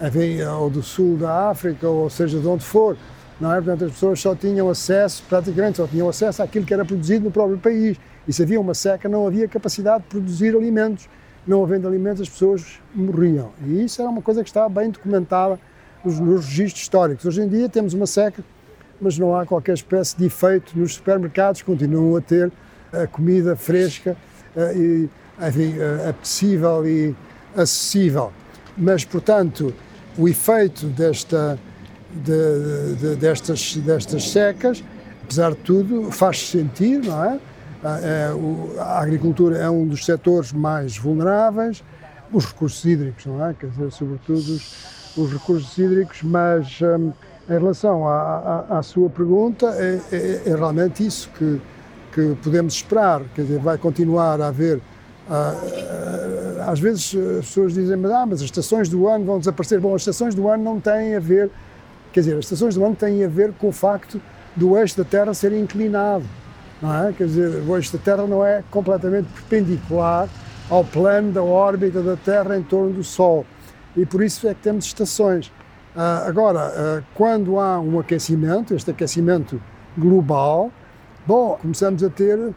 enfim, 0.02 0.42
ou 0.44 0.70
do 0.70 0.84
sul 0.84 1.18
da 1.18 1.50
África, 1.50 1.88
ou 1.88 2.10
seja, 2.10 2.40
de 2.40 2.48
onde 2.48 2.64
for. 2.64 2.96
Não 3.40 3.54
é? 3.54 3.56
Portanto, 3.56 3.86
as 3.86 3.92
pessoas 3.92 4.20
só 4.20 4.36
tinham 4.36 4.70
acesso, 4.70 5.24
praticamente 5.30 5.78
só 5.78 5.88
tinham 5.88 6.10
acesso 6.10 6.42
àquilo 6.42 6.66
que 6.66 6.74
era 6.74 6.86
produzido 6.86 7.26
no 7.26 7.32
próprio 7.32 7.58
país. 7.58 7.98
E 8.28 8.34
se 8.34 8.44
havia 8.44 8.60
uma 8.60 8.74
seca, 8.74 9.08
não 9.08 9.26
havia 9.26 9.48
capacidade 9.48 10.04
de 10.04 10.10
produzir 10.10 10.56
alimentos. 10.56 11.08
Não 11.46 11.64
havendo 11.64 11.88
alimentos, 11.88 12.22
as 12.22 12.30
pessoas 12.30 12.80
morriam. 12.94 13.52
E 13.66 13.84
isso 13.84 14.02
era 14.02 14.10
uma 14.10 14.22
coisa 14.22 14.44
que 14.44 14.50
está 14.50 14.68
bem 14.68 14.90
documentada 14.90 15.60
nos, 16.04 16.20
nos 16.20 16.46
registros 16.46 16.82
históricos. 16.82 17.26
Hoje 17.26 17.42
em 17.42 17.48
dia 17.48 17.70
temos 17.70 17.94
uma 17.94 18.06
seca, 18.06 18.44
mas 19.00 19.18
não 19.18 19.36
há 19.36 19.46
qualquer 19.46 19.74
espécie 19.74 20.18
de 20.18 20.26
efeito 20.26 20.78
nos 20.78 20.96
supermercados, 20.96 21.62
continuam 21.62 22.16
a 22.16 22.22
ter 22.22 22.52
a 22.92 23.08
comida 23.08 23.56
fresca 23.56 24.16
eh, 24.56 24.74
e, 24.76 25.10
enfim, 25.48 25.76
eh, 25.78 26.10
apetecível 26.10 26.88
e 26.88 27.16
acessível. 27.56 28.32
Mas, 28.78 29.04
portanto, 29.04 29.74
o 30.18 30.28
efeito 30.28 30.88
desta, 30.88 31.60
de, 32.12 32.96
de, 32.96 33.16
destas, 33.16 33.76
destas 33.78 34.30
secas, 34.30 34.84
apesar 35.24 35.52
de 35.52 35.58
tudo, 35.58 36.12
faz-se 36.12 36.58
sentir, 36.58 37.00
não 37.04 37.24
é? 37.24 37.40
A 38.80 39.02
agricultura 39.02 39.58
é 39.58 39.70
um 39.70 39.88
dos 39.88 40.04
setores 40.04 40.52
mais 40.52 40.98
vulneráveis, 40.98 41.84
os 42.32 42.46
recursos 42.46 42.84
hídricos, 42.84 43.26
não 43.26 43.46
é? 43.46 43.54
Quer 43.54 43.70
dizer, 43.70 43.92
sobretudo 43.92 44.40
os, 44.40 44.74
os 45.16 45.32
recursos 45.32 45.78
hídricos, 45.78 46.24
mas 46.24 46.80
um, 46.82 47.12
em 47.50 47.54
relação 47.54 48.08
à, 48.08 48.66
à, 48.70 48.80
à 48.80 48.84
sua 48.84 49.10
pergunta, 49.10 49.68
é, 49.68 50.00
é, 50.12 50.42
é, 50.46 50.56
realmente 50.56 51.06
isso 51.06 51.30
que, 51.38 51.62
que 52.12 52.36
podemos 52.44 52.74
esperar, 52.74 53.22
quer 53.34 53.44
dizer, 53.44 53.60
vai 53.60 53.78
continuar 53.78 54.42
a 54.42 54.48
haver 54.48 54.82
ah, 55.30 55.54
ah, 55.54 56.72
às 56.72 56.80
vezes 56.80 57.16
as 57.16 57.46
pessoas 57.46 57.74
dizem, 57.74 57.98
mas, 57.98 58.12
ah, 58.12 58.26
mas 58.26 58.40
as 58.40 58.46
estações 58.46 58.90
do 58.90 59.08
ano 59.08 59.26
vão 59.26 59.40
desaparecer. 59.40 59.80
Bom, 59.80 59.94
as 59.94 60.02
estações 60.02 60.34
do 60.34 60.48
ano 60.48 60.64
não 60.64 60.80
têm 60.80 61.16
a 61.16 61.20
ver, 61.20 61.50
quer 62.14 62.22
dizer, 62.22 62.38
as 62.38 62.46
estações 62.46 62.76
do 62.76 62.84
ano 62.84 62.96
têm 62.96 63.24
a 63.24 63.28
ver 63.28 63.54
com 63.54 63.68
o 63.68 63.72
facto 63.72 64.22
do 64.56 64.78
eixo 64.78 64.98
da 64.98 65.04
Terra 65.04 65.34
ser 65.34 65.52
inclinado, 65.52 66.26
não 66.82 67.08
é? 67.08 67.14
Quer 67.14 67.26
dizer, 67.26 67.64
o 67.68 67.76
eixo 67.76 67.96
da 67.96 68.04
Terra 68.04 68.26
não 68.26 68.46
é 68.46 68.64
completamente 68.72 69.28
perpendicular 69.28 70.28
ao 70.70 70.84
plano 70.84 71.32
da 71.32 71.44
órbita 71.44 72.02
da 72.02 72.16
Terra 72.16 72.58
em 72.58 72.64
torno 72.64 72.94
do 72.94 73.04
Sol 73.04 73.46
e 73.96 74.06
por 74.06 74.24
isso 74.24 74.48
é 74.48 74.54
que 74.54 74.62
temos 74.62 74.86
estações. 74.86 75.52
Ah, 76.00 76.26
agora, 76.28 77.04
quando 77.16 77.60
há 77.60 77.80
um 77.80 78.00
aquecimento, 78.00 78.76
este 78.76 78.92
aquecimento 78.92 79.60
global, 79.98 80.72
bom, 81.26 81.58
começamos 81.60 82.04
a 82.04 82.10
ter 82.10 82.54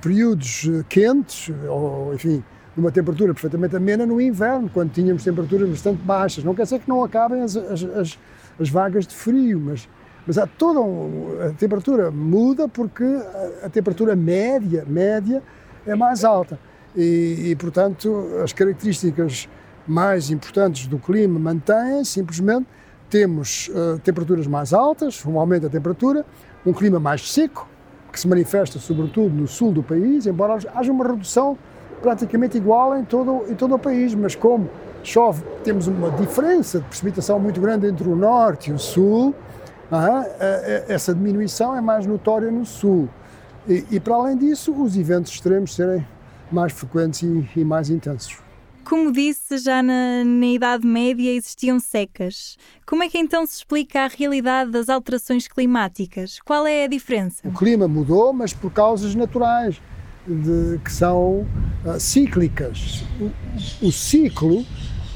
períodos 0.00 0.70
quentes, 0.88 1.50
ou 1.68 2.14
enfim, 2.14 2.44
numa 2.76 2.90
temperatura 2.90 3.34
perfeitamente 3.34 3.76
amena 3.76 4.06
no 4.06 4.20
inverno, 4.20 4.70
quando 4.72 4.92
tínhamos 4.92 5.24
temperaturas 5.24 5.68
bastante 5.68 6.00
baixas. 6.02 6.44
Não 6.44 6.54
quer 6.54 6.62
dizer 6.62 6.78
que 6.78 6.88
não 6.88 7.02
acabem 7.04 7.42
as, 7.42 7.56
as, 7.56 7.82
as, 7.82 8.18
as 8.60 8.68
vagas 8.68 9.06
de 9.06 9.14
frio, 9.14 9.60
mas, 9.60 9.88
mas 10.24 10.38
há 10.38 10.46
toda 10.46 10.80
um, 10.80 11.38
a 11.44 11.50
temperatura 11.50 12.10
muda 12.10 12.68
porque 12.68 13.04
a, 13.04 13.66
a, 13.66 13.68
temperatura 13.68 14.16
média, 14.16 14.84
média 14.86 15.42
é 15.86 15.94
mais 15.94 16.24
alta. 16.24 16.58
E, 16.96 17.50
e, 17.50 17.56
portanto, 17.56 18.28
as 18.42 18.52
características 18.52 19.48
mais 19.86 20.30
importantes 20.30 20.86
do 20.86 20.98
clima 20.98 21.38
mantêm 21.38 22.04
simplesmente 22.04 22.66
temos 23.10 23.68
uh, 23.68 23.98
temperaturas 23.98 24.46
mais 24.46 24.72
altas, 24.72 25.24
um 25.26 25.38
aumento 25.38 25.64
da 25.64 25.68
temperatura, 25.68 26.24
um 26.64 26.72
clima 26.72 26.98
mais 26.98 27.30
seco, 27.30 27.68
que 28.10 28.18
se 28.18 28.26
manifesta 28.26 28.78
sobretudo 28.78 29.34
no 29.34 29.46
sul 29.46 29.70
do 29.70 29.82
país, 29.82 30.26
embora 30.26 30.58
haja 30.74 30.90
uma 30.92 31.06
redução 31.06 31.58
praticamente 32.00 32.56
igual 32.56 32.96
em 32.96 33.04
todo, 33.04 33.44
em 33.50 33.54
todo 33.54 33.74
o 33.74 33.78
país, 33.78 34.14
mas 34.14 34.34
como 34.34 34.68
chove, 35.04 35.42
temos 35.62 35.86
uma 35.86 36.10
diferença 36.10 36.80
de 36.80 36.86
precipitação 36.86 37.38
muito 37.38 37.60
grande 37.60 37.86
entre 37.86 38.08
o 38.08 38.16
norte 38.16 38.70
e 38.70 38.72
o 38.72 38.78
sul, 38.78 39.34
essa 40.88 41.14
diminuição 41.14 41.76
é 41.76 41.80
mais 41.80 42.06
notória 42.06 42.50
no 42.50 42.64
sul. 42.64 43.08
E, 43.68 43.84
e, 43.90 44.00
para 44.00 44.14
além 44.14 44.36
disso, 44.36 44.72
os 44.72 44.96
eventos 44.96 45.32
extremos 45.32 45.74
serem 45.74 46.06
mais 46.50 46.72
frequentes 46.72 47.22
e, 47.22 47.48
e 47.56 47.64
mais 47.64 47.90
intensos. 47.90 48.38
Como 48.84 49.12
disse, 49.12 49.58
já 49.58 49.82
na, 49.82 50.24
na, 50.24 50.46
Idade 50.46 50.86
Média 50.86 51.30
existiam 51.30 51.78
secas. 51.78 52.56
Como 52.84 53.02
é 53.02 53.08
que 53.08 53.18
então 53.18 53.46
se 53.46 53.56
explica 53.56 54.02
a 54.02 54.08
realidade 54.08 54.70
das 54.70 54.88
alterações 54.88 55.46
climáticas? 55.46 56.38
Qual 56.44 56.66
é 56.66 56.84
a 56.84 56.88
diferença? 56.88 57.46
O 57.46 57.52
clima 57.52 57.86
mudou, 57.86 58.32
mas 58.32 58.52
por 58.52 58.72
causas 58.72 59.14
naturais, 59.14 59.80
de, 60.26 60.78
que 60.84 60.92
são 60.92 61.46
uh, 61.84 61.98
cíclicas. 61.98 63.04
O, 63.20 63.86
o, 63.86 63.92
ciclo, 63.92 64.64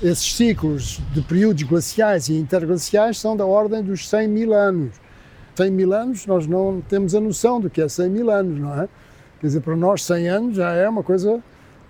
esses 0.03 0.35
ciclos 0.35 1.01
de 1.13 1.21
períodos 1.23 1.63
glaciais 1.65 2.29
e 2.29 2.35
interglaciais 2.35 3.19
são 3.19 3.37
da 3.37 3.45
ordem 3.45 3.83
dos 3.83 4.09
100 4.09 4.29
mil 4.29 4.55
anos. 4.55 4.95
100 5.57 5.71
mil 5.71 5.93
anos, 5.93 6.27
nós 6.27 6.47
não 6.47 6.83
temos 6.89 7.15
a 7.15 7.21
noção 7.21 7.61
do 7.61 7.69
que 7.69 7.81
é 7.81 7.89
100 7.89 8.11
mil 8.11 8.31
anos, 8.31 8.61
não 8.61 8.83
é? 8.83 8.89
Quer 9.41 9.47
dizer, 9.47 9.61
para 9.61 9.77
nós 9.77 10.05
100 10.05 10.29
anos 10.29 10.57
já 10.57 10.73
é 10.73 10.89
uma 10.89 11.03
coisa 11.03 11.43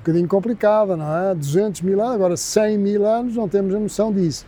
bocadinho 0.07 0.29
complicada, 0.29 0.97
não 0.97 1.17
é? 1.17 1.35
200 1.35 1.81
mil 1.83 2.01
anos, 2.01 2.15
agora 2.15 2.37
100 2.37 2.79
mil 2.79 3.07
anos, 3.07 3.35
não 3.35 3.49
temos 3.49 3.75
a 3.75 3.81
noção 3.81 4.13
disso. 4.13 4.47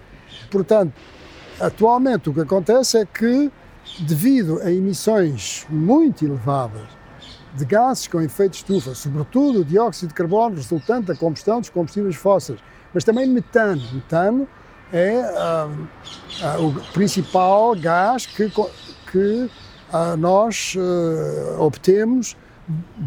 Portanto, 0.50 0.92
atualmente 1.60 2.30
o 2.30 2.34
que 2.34 2.40
acontece 2.40 2.98
é 2.98 3.04
que, 3.04 3.50
devido 4.00 4.60
a 4.62 4.70
emissões 4.70 5.66
muito 5.68 6.24
elevadas 6.24 6.86
de 7.54 7.64
gases 7.64 8.06
com 8.06 8.20
efeito 8.20 8.54
estufa, 8.54 8.94
sobretudo 8.94 9.60
o 9.60 9.64
dióxido 9.64 10.10
de 10.10 10.14
carbono 10.14 10.54
resultante 10.54 11.08
da 11.08 11.16
combustão 11.16 11.60
dos 11.60 11.70
combustíveis 11.70 12.14
fósseis, 12.14 12.60
mas 12.94 13.02
também 13.02 13.26
metano. 13.26 13.82
Metano 13.92 14.46
é 14.92 15.20
ah, 15.20 15.68
ah, 16.42 16.58
o 16.60 16.72
principal 16.92 17.74
gás 17.74 18.26
que, 18.26 18.50
que 19.10 19.50
ah, 19.92 20.16
nós 20.16 20.76
obtemos 21.58 22.36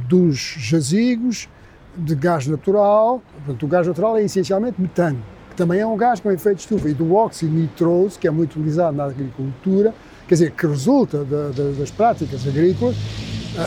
dos 0.09 0.37
jazigos 0.37 1.47
de 1.95 2.15
gás 2.15 2.47
natural, 2.47 3.21
portanto, 3.34 3.63
o 3.63 3.67
gás 3.67 3.88
natural 3.88 4.17
é 4.17 4.23
essencialmente 4.23 4.82
metano, 4.82 5.21
que 5.49 5.56
também 5.56 5.80
é 5.80 5.86
um 5.86 5.97
gás 5.97 6.19
com 6.19 6.32
efeito 6.32 6.58
de 6.58 6.62
estufa, 6.63 6.89
e 6.89 6.93
do 6.93 7.13
óxido 7.13 7.54
nitroso, 7.54 8.17
que 8.17 8.27
é 8.27 8.32
muito 8.32 8.58
utilizado 8.58 8.95
na 8.95 9.06
agricultura, 9.06 9.93
quer 10.27 10.36
dizer, 10.36 10.51
que 10.51 10.65
resulta 10.65 11.25
das 11.25 11.91
práticas 11.91 12.47
agrícolas, 12.47 12.95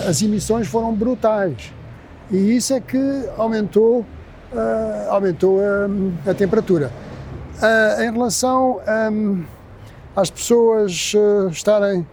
as 0.09 0.23
emissões 0.23 0.67
foram 0.67 0.95
brutais. 0.95 1.73
E 2.31 2.57
isso 2.57 2.73
é 2.73 2.81
que 2.81 3.29
aumentou, 3.37 4.01
uh, 4.01 5.11
aumentou 5.11 5.61
a, 5.61 6.31
a 6.31 6.35
temperatura. 6.35 6.91
Uh, 7.57 8.03
em 8.03 8.13
relação 8.13 8.81
um, 9.13 9.45
às 10.17 10.31
pessoas 10.31 11.13
uh, 11.15 11.49
estarem 11.49 12.07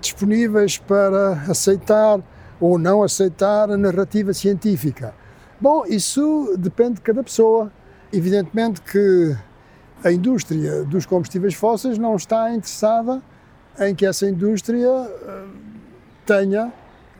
disponíveis 0.00 0.78
para 0.78 1.32
aceitar 1.48 2.20
ou 2.60 2.78
não 2.78 3.02
aceitar 3.02 3.70
a 3.70 3.76
narrativa 3.76 4.32
científica, 4.32 5.12
Bom, 5.60 5.84
isso 5.86 6.54
depende 6.58 6.94
de 6.94 7.00
cada 7.00 7.22
pessoa. 7.22 7.72
Evidentemente 8.12 8.80
que 8.82 9.36
a 10.04 10.12
indústria 10.12 10.84
dos 10.84 11.06
combustíveis 11.06 11.54
fósseis 11.54 11.96
não 11.98 12.14
está 12.14 12.54
interessada 12.54 13.22
em 13.78 13.94
que 13.94 14.04
essa 14.04 14.28
indústria 14.28 14.86
eh, 14.86 15.44
tenha 16.24 16.72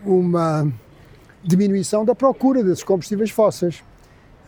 uma 0.05 0.71
diminuição 1.43 2.05
da 2.05 2.15
procura 2.15 2.63
desses 2.63 2.85
combustíveis 2.85 3.31
fósseis. 3.31 3.83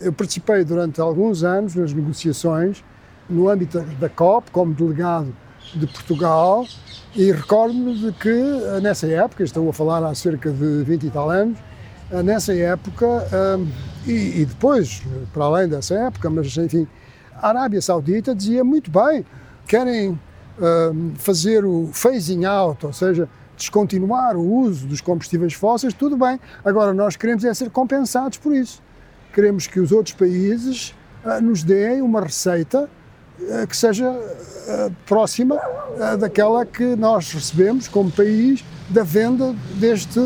Eu 0.01 0.13
participei 0.13 0.65
durante 0.65 1.01
alguns 1.01 1.43
anos 1.43 1.75
nas 1.75 1.93
negociações 1.93 2.85
no 3.29 3.49
âmbito 3.49 3.81
da 3.99 4.09
COP, 4.09 4.51
como 4.51 4.73
delegado 4.75 5.35
de 5.75 5.87
Portugal, 5.87 6.67
e 7.15 7.31
recordo-me 7.31 7.95
de 7.95 8.13
que 8.13 8.43
nessa 8.81 9.07
época, 9.07 9.43
estou 9.43 9.69
a 9.69 9.73
falar 9.73 10.03
há 10.05 10.15
cerca 10.15 10.51
de 10.51 10.83
20 10.85 11.07
e 11.07 11.11
tal 11.11 11.31
anos, 11.31 11.59
nessa 12.11 12.55
época 12.55 13.07
um, 13.07 13.69
e, 14.07 14.41
e, 14.41 14.47
depois, 14.47 15.03
para 15.33 15.45
além 15.45 15.69
dessa 15.69 15.95
época, 15.95 16.31
mas 16.31 16.57
enfim, 16.57 16.87
a 17.35 17.49
Arábia 17.49 17.81
Saudita 17.83 18.35
dizia 18.35 18.65
muito 18.65 18.91
bem, 18.91 19.25
querem 19.67 20.19
um, 20.61 21.15
fazer 21.17 21.65
o 21.65 21.91
phasing 21.93 22.45
out, 22.45 22.85
ou 22.85 22.93
seja, 22.93 23.29
descontinuar 23.57 24.37
o 24.37 24.43
uso 24.43 24.87
dos 24.87 25.01
combustíveis 25.01 25.53
fósseis, 25.53 25.93
tudo 25.93 26.17
bem. 26.17 26.41
Agora, 26.65 26.95
nós 26.95 27.17
queremos 27.17 27.45
é 27.45 27.53
ser 27.53 27.71
compensados 27.71 28.39
por 28.39 28.55
isso. 28.55 28.83
Queremos 29.35 29.67
que 29.67 29.81
os 29.81 29.93
outros 29.93 30.15
países 30.15 30.95
uh, 31.25 31.43
nos 31.43 31.63
deem 31.63 32.01
uma 32.01 32.21
receita 32.21 32.89
uh, 33.41 33.67
que 33.67 33.77
seja 33.77 34.11
uh, 34.11 34.95
próxima 35.07 35.61
daquela 36.21 36.65
que 36.65 36.95
nós 36.95 37.33
recebemos 37.33 37.89
como 37.89 38.11
país 38.11 38.65
da 38.89 39.03
venda 39.03 39.55
deste 39.75 40.21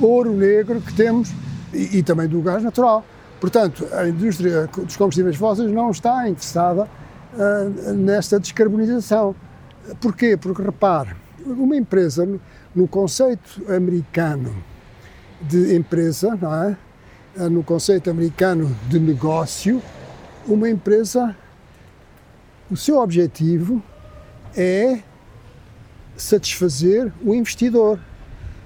ouro 0.00 0.32
negro 0.32 0.80
que 0.80 0.92
temos 0.92 1.30
e, 1.72 1.98
e 1.98 2.02
também 2.02 2.28
do 2.28 2.40
gás 2.40 2.62
natural. 2.62 3.04
Portanto, 3.40 3.86
a 3.92 4.08
indústria 4.08 4.66
dos 4.66 4.96
combustíveis 4.96 5.36
fósseis 5.36 5.70
não 5.70 5.90
está 5.90 6.28
interessada 6.28 6.88
uh, 7.34 7.92
nesta 7.92 8.38
descarbonização. 8.38 9.34
Porquê? 10.00 10.36
Porque, 10.36 10.62
repare, 10.62 11.16
uma 11.46 11.76
empresa, 11.76 12.28
no 12.74 12.86
conceito 12.86 13.62
americano 13.74 14.54
de 15.40 15.74
empresa, 15.74 16.38
é? 16.68 16.76
Ah, 17.38 17.48
no 17.48 17.62
conceito 17.62 18.10
americano 18.10 18.76
de 18.88 18.98
negócio, 18.98 19.80
uma 20.46 20.68
empresa, 20.68 21.34
o 22.70 22.76
seu 22.76 22.98
objetivo 22.98 23.82
é 24.56 25.00
satisfazer 26.16 27.12
o 27.24 27.34
investidor. 27.34 28.00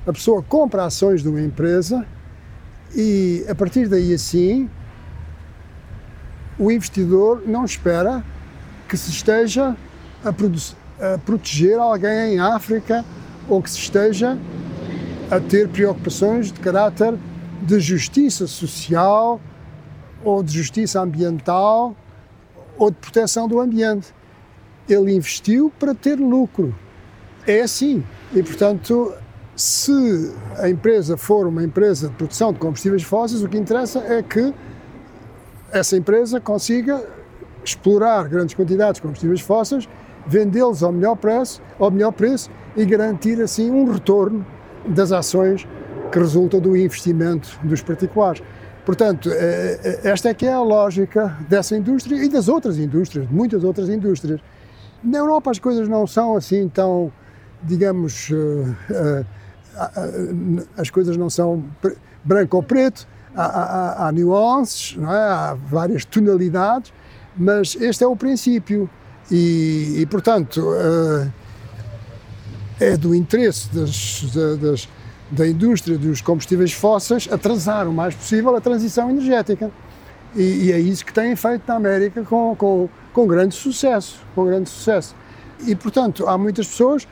A 0.06 0.12
pessoa 0.12 0.42
compra 0.42 0.84
ações 0.84 1.22
de 1.22 1.28
uma 1.28 1.40
empresa 1.40 2.06
e 2.94 3.44
a 3.48 3.54
partir 3.54 3.88
daí 3.88 4.12
assim 4.12 4.68
o 6.58 6.70
investidor 6.70 7.42
não 7.46 7.64
espera 7.64 8.22
que 8.88 8.96
se 8.96 9.10
esteja 9.10 9.76
a, 10.24 10.28
a 10.28 11.18
proteger 11.18 11.78
alguém 11.78 12.34
em 12.34 12.38
África 12.38 13.04
ou 13.48 13.62
que 13.62 13.70
se 13.70 13.78
esteja 13.78 14.38
a 15.30 15.40
ter 15.40 15.68
preocupações 15.68 16.52
de 16.52 16.60
caráter 16.60 17.18
de 17.62 17.80
justiça 17.80 18.46
social 18.46 19.40
ou 20.22 20.42
de 20.42 20.52
justiça 20.52 21.00
ambiental 21.00 21.96
ou 22.78 22.90
de 22.90 22.96
proteção 22.98 23.48
do 23.48 23.60
ambiente. 23.60 24.14
Ele 24.88 25.14
investiu 25.14 25.72
para 25.78 25.94
ter 25.94 26.16
lucro. 26.16 26.74
É 27.46 27.62
assim. 27.62 28.04
E, 28.34 28.42
portanto, 28.42 29.14
se 29.56 30.32
a 30.58 30.68
empresa 30.68 31.16
for 31.16 31.46
uma 31.46 31.62
empresa 31.62 32.08
de 32.08 32.14
produção 32.14 32.52
de 32.52 32.58
combustíveis 32.58 33.02
fósseis, 33.02 33.42
o 33.42 33.48
que 33.48 33.56
interessa 33.56 34.00
é 34.00 34.22
que 34.22 34.52
essa 35.72 35.96
empresa 35.96 36.40
consiga 36.40 37.04
explorar 37.64 38.28
grandes 38.28 38.54
quantidades 38.54 38.96
de 38.96 39.02
combustíveis 39.02 39.40
fósseis, 39.40 39.88
vendê-los 40.26 40.82
ao 40.82 40.92
melhor 40.92 41.16
preço, 41.16 41.62
ao 41.78 41.90
melhor 41.90 42.12
preço 42.12 42.50
e 42.76 42.84
garantir 42.84 43.40
assim 43.40 43.70
um 43.70 43.90
retorno 43.90 44.44
das 44.86 45.12
ações 45.12 45.66
que 46.10 46.18
resultam 46.18 46.60
do 46.60 46.76
investimento 46.76 47.58
dos 47.62 47.82
particulares. 47.82 48.42
Portanto, 48.84 49.30
eh, 49.32 49.80
eh, 49.82 50.00
esta 50.10 50.28
é 50.28 50.34
que 50.34 50.46
é 50.46 50.52
a 50.52 50.60
lógica 50.60 51.36
dessa 51.48 51.76
indústria 51.76 52.22
e 52.22 52.28
das 52.28 52.48
outras 52.48 52.78
indústrias, 52.78 53.26
de 53.26 53.34
muitas 53.34 53.64
outras 53.64 53.88
indústrias. 53.88 54.40
Na 55.02 55.18
Europa 55.18 55.50
as 55.50 55.58
coisas 55.58 55.88
não 55.88 56.06
são 56.06 56.36
assim 56.36 56.68
tão, 56.68 57.10
digamos, 57.62 58.30
eh, 58.90 59.24
as 60.76 60.90
coisas 60.90 61.16
não 61.16 61.28
são 61.28 61.64
branco 62.22 62.56
ou 62.56 62.62
preto, 62.62 63.06
há, 63.34 63.44
há, 63.44 64.08
há 64.08 64.12
nuances, 64.12 64.96
é? 64.98 65.04
há 65.04 65.54
várias 65.54 66.04
tonalidades, 66.04 66.92
mas 67.36 67.76
este 67.76 68.04
é 68.04 68.06
o 68.06 68.16
princípio 68.16 68.88
e, 69.30 69.96
e 69.98 70.06
portanto, 70.06 70.62
é 72.80 72.96
do 72.96 73.14
interesse 73.14 73.68
das, 73.74 74.22
das 74.60 74.88
da 75.30 75.46
indústria 75.46 75.98
dos 75.98 76.20
combustíveis 76.20 76.72
fósseis 76.72 77.28
atrasar 77.30 77.88
o 77.88 77.92
mais 77.92 78.14
possível 78.14 78.54
a 78.54 78.60
transição 78.60 79.10
energética. 79.10 79.70
E, 80.34 80.66
e 80.66 80.72
é 80.72 80.78
isso 80.78 81.04
que 81.04 81.12
têm 81.12 81.34
feito 81.36 81.62
na 81.66 81.74
América 81.74 82.22
com, 82.22 82.54
com, 82.56 82.88
com 83.12 83.26
grande 83.26 83.54
sucesso, 83.54 84.20
com 84.34 84.44
grande 84.44 84.68
sucesso. 84.68 85.14
E, 85.66 85.74
portanto, 85.74 86.26
há 86.28 86.36
muitas 86.36 86.66
pessoas 86.66 87.06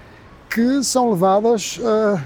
que 0.50 0.82
são 0.82 1.10
levadas 1.10 1.80
a, 1.84 2.22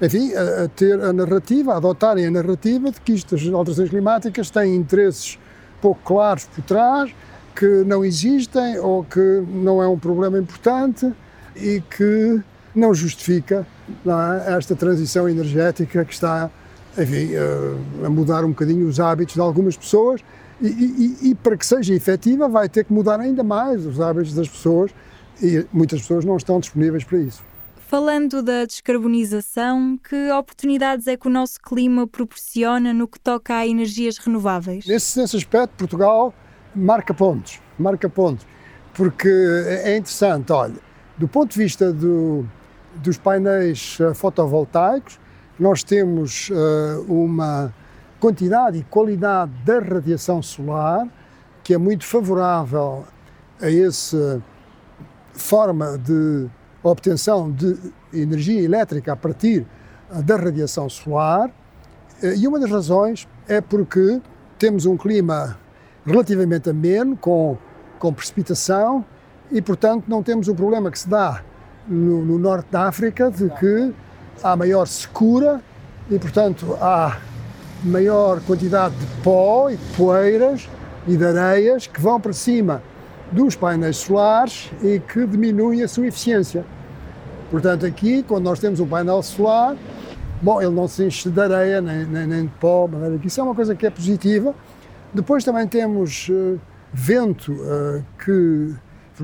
enfim, 0.00 0.32
a, 0.34 0.64
a 0.64 0.68
ter 0.68 1.00
a 1.00 1.12
narrativa, 1.12 1.74
a 1.74 1.76
adotarem 1.76 2.26
a 2.26 2.30
narrativa 2.30 2.90
de 2.90 3.00
que 3.00 3.12
isto, 3.12 3.34
as 3.34 3.46
alterações 3.46 3.90
climáticas 3.90 4.50
têm 4.50 4.74
interesses 4.74 5.38
pouco 5.80 6.00
claros 6.04 6.44
por 6.44 6.62
trás, 6.62 7.14
que 7.54 7.66
não 7.84 8.04
existem 8.04 8.78
ou 8.78 9.04
que 9.04 9.44
não 9.48 9.82
é 9.82 9.86
um 9.86 9.98
problema 9.98 10.38
importante 10.38 11.12
e 11.54 11.82
que 11.96 12.40
não 12.74 12.92
justifica 12.92 13.66
não 14.04 14.20
é, 14.20 14.56
esta 14.56 14.74
transição 14.74 15.28
energética 15.28 16.04
que 16.04 16.12
está 16.12 16.50
enfim, 16.98 17.34
eh, 17.34 18.06
a 18.06 18.08
mudar 18.08 18.44
um 18.44 18.48
bocadinho 18.48 18.86
os 18.88 18.98
hábitos 18.98 19.34
de 19.34 19.40
algumas 19.40 19.76
pessoas 19.76 20.20
e, 20.60 20.66
e, 20.66 21.30
e, 21.30 21.34
para 21.34 21.56
que 21.56 21.66
seja 21.66 21.92
efetiva 21.92 22.48
vai 22.48 22.68
ter 22.68 22.84
que 22.84 22.92
mudar 22.92 23.20
ainda 23.20 23.42
mais 23.42 23.84
os 23.84 24.00
hábitos 24.00 24.32
das 24.34 24.48
pessoas 24.48 24.92
e 25.42 25.66
muitas 25.72 26.00
pessoas 26.00 26.24
não 26.24 26.36
estão 26.36 26.60
disponíveis 26.60 27.04
para 27.04 27.18
isso. 27.18 27.42
Falando 27.86 28.42
da 28.42 28.64
descarbonização, 28.64 29.98
que 29.98 30.30
oportunidades 30.32 31.06
é 31.06 31.16
que 31.16 31.28
o 31.28 31.30
nosso 31.30 31.60
clima 31.60 32.06
proporciona 32.06 32.92
no 32.92 33.06
que 33.06 33.20
toca 33.20 33.54
a 33.56 33.66
energias 33.66 34.18
renováveis? 34.18 34.86
Nesse, 34.86 35.18
nesse 35.20 35.36
aspecto, 35.36 35.76
Portugal 35.76 36.34
marca 36.74 37.14
pontos, 37.14 37.60
marca 37.78 38.08
pontos, 38.08 38.46
porque 38.94 39.28
é 39.28 39.96
interessante, 39.96 40.50
olha, 40.52 40.74
do 41.16 41.28
ponto 41.28 41.52
de 41.52 41.58
vista 41.58 41.92
do, 41.92 42.44
dos 42.96 43.16
painéis 43.18 43.98
eh, 44.00 44.12
fotovoltaicos, 44.14 45.20
nós 45.58 45.84
temos 45.84 46.50
uh, 46.50 47.04
uma 47.06 47.72
quantidade 48.18 48.78
e 48.78 48.82
qualidade 48.84 49.52
da 49.64 49.78
radiação 49.78 50.42
solar 50.42 51.06
que 51.62 51.74
é 51.74 51.78
muito 51.78 52.04
favorável 52.04 53.04
a 53.60 53.70
essa 53.70 54.42
forma 55.32 55.96
de 55.96 56.48
obtenção 56.90 57.50
de 57.50 57.76
energia 58.12 58.62
elétrica 58.62 59.12
a 59.12 59.16
partir 59.16 59.66
eh, 60.10 60.22
da 60.22 60.36
radiação 60.36 60.88
solar. 60.88 61.50
E 62.22 62.46
uma 62.46 62.60
das 62.60 62.70
razões 62.70 63.28
é 63.48 63.60
porque 63.60 64.20
temos 64.58 64.86
um 64.86 64.96
clima 64.96 65.58
relativamente 66.06 66.70
ameno, 66.70 67.16
com, 67.16 67.58
com 67.98 68.12
precipitação, 68.12 69.04
e, 69.50 69.60
portanto, 69.60 70.04
não 70.08 70.22
temos 70.22 70.48
o 70.48 70.54
problema 70.54 70.90
que 70.90 70.98
se 70.98 71.08
dá 71.08 71.42
no, 71.86 72.24
no, 72.24 72.38
norte 72.38 72.66
da 72.70 72.88
África 72.88 73.30
de 73.30 73.48
que 73.50 73.92
há 74.42 74.56
maior 74.56 74.86
secura 74.86 75.60
e, 76.10 76.18
portanto, 76.18 76.76
há 76.80 77.18
maior 77.82 78.40
quantidade 78.40 78.94
de 78.96 79.06
pó 79.22 79.68
e 79.68 79.76
de 79.76 79.96
poeiras 79.96 80.68
e 81.06 81.16
de 81.16 81.26
areias 81.26 81.86
que 81.86 82.00
vão 82.00 82.18
para 82.18 82.32
cima 82.32 82.82
dos 83.34 83.56
painéis 83.56 83.96
solares 83.96 84.70
e 84.82 85.00
que 85.00 85.26
diminuem 85.26 85.82
a 85.82 85.88
sua 85.88 86.06
eficiência. 86.06 86.64
Portanto, 87.50 87.84
aqui, 87.84 88.22
quando 88.22 88.44
nós 88.44 88.60
temos 88.60 88.80
um 88.80 88.86
painel 88.86 89.22
solar, 89.22 89.76
bom, 90.40 90.62
ele 90.62 90.70
não 90.70 90.86
se 90.86 91.04
enche 91.04 91.28
de 91.28 91.40
areia 91.40 91.80
nem, 91.80 92.06
nem, 92.06 92.26
nem 92.26 92.42
de 92.46 92.52
pó, 92.60 92.88
mas 92.90 93.24
isso 93.24 93.40
é 93.40 93.44
uma 93.44 93.54
coisa 93.54 93.74
que 93.74 93.86
é 93.86 93.90
positiva. 93.90 94.54
Depois 95.12 95.44
também 95.44 95.66
temos 95.66 96.28
uh, 96.28 96.58
vento 96.92 97.52
uh, 97.52 98.04
que 98.24 98.74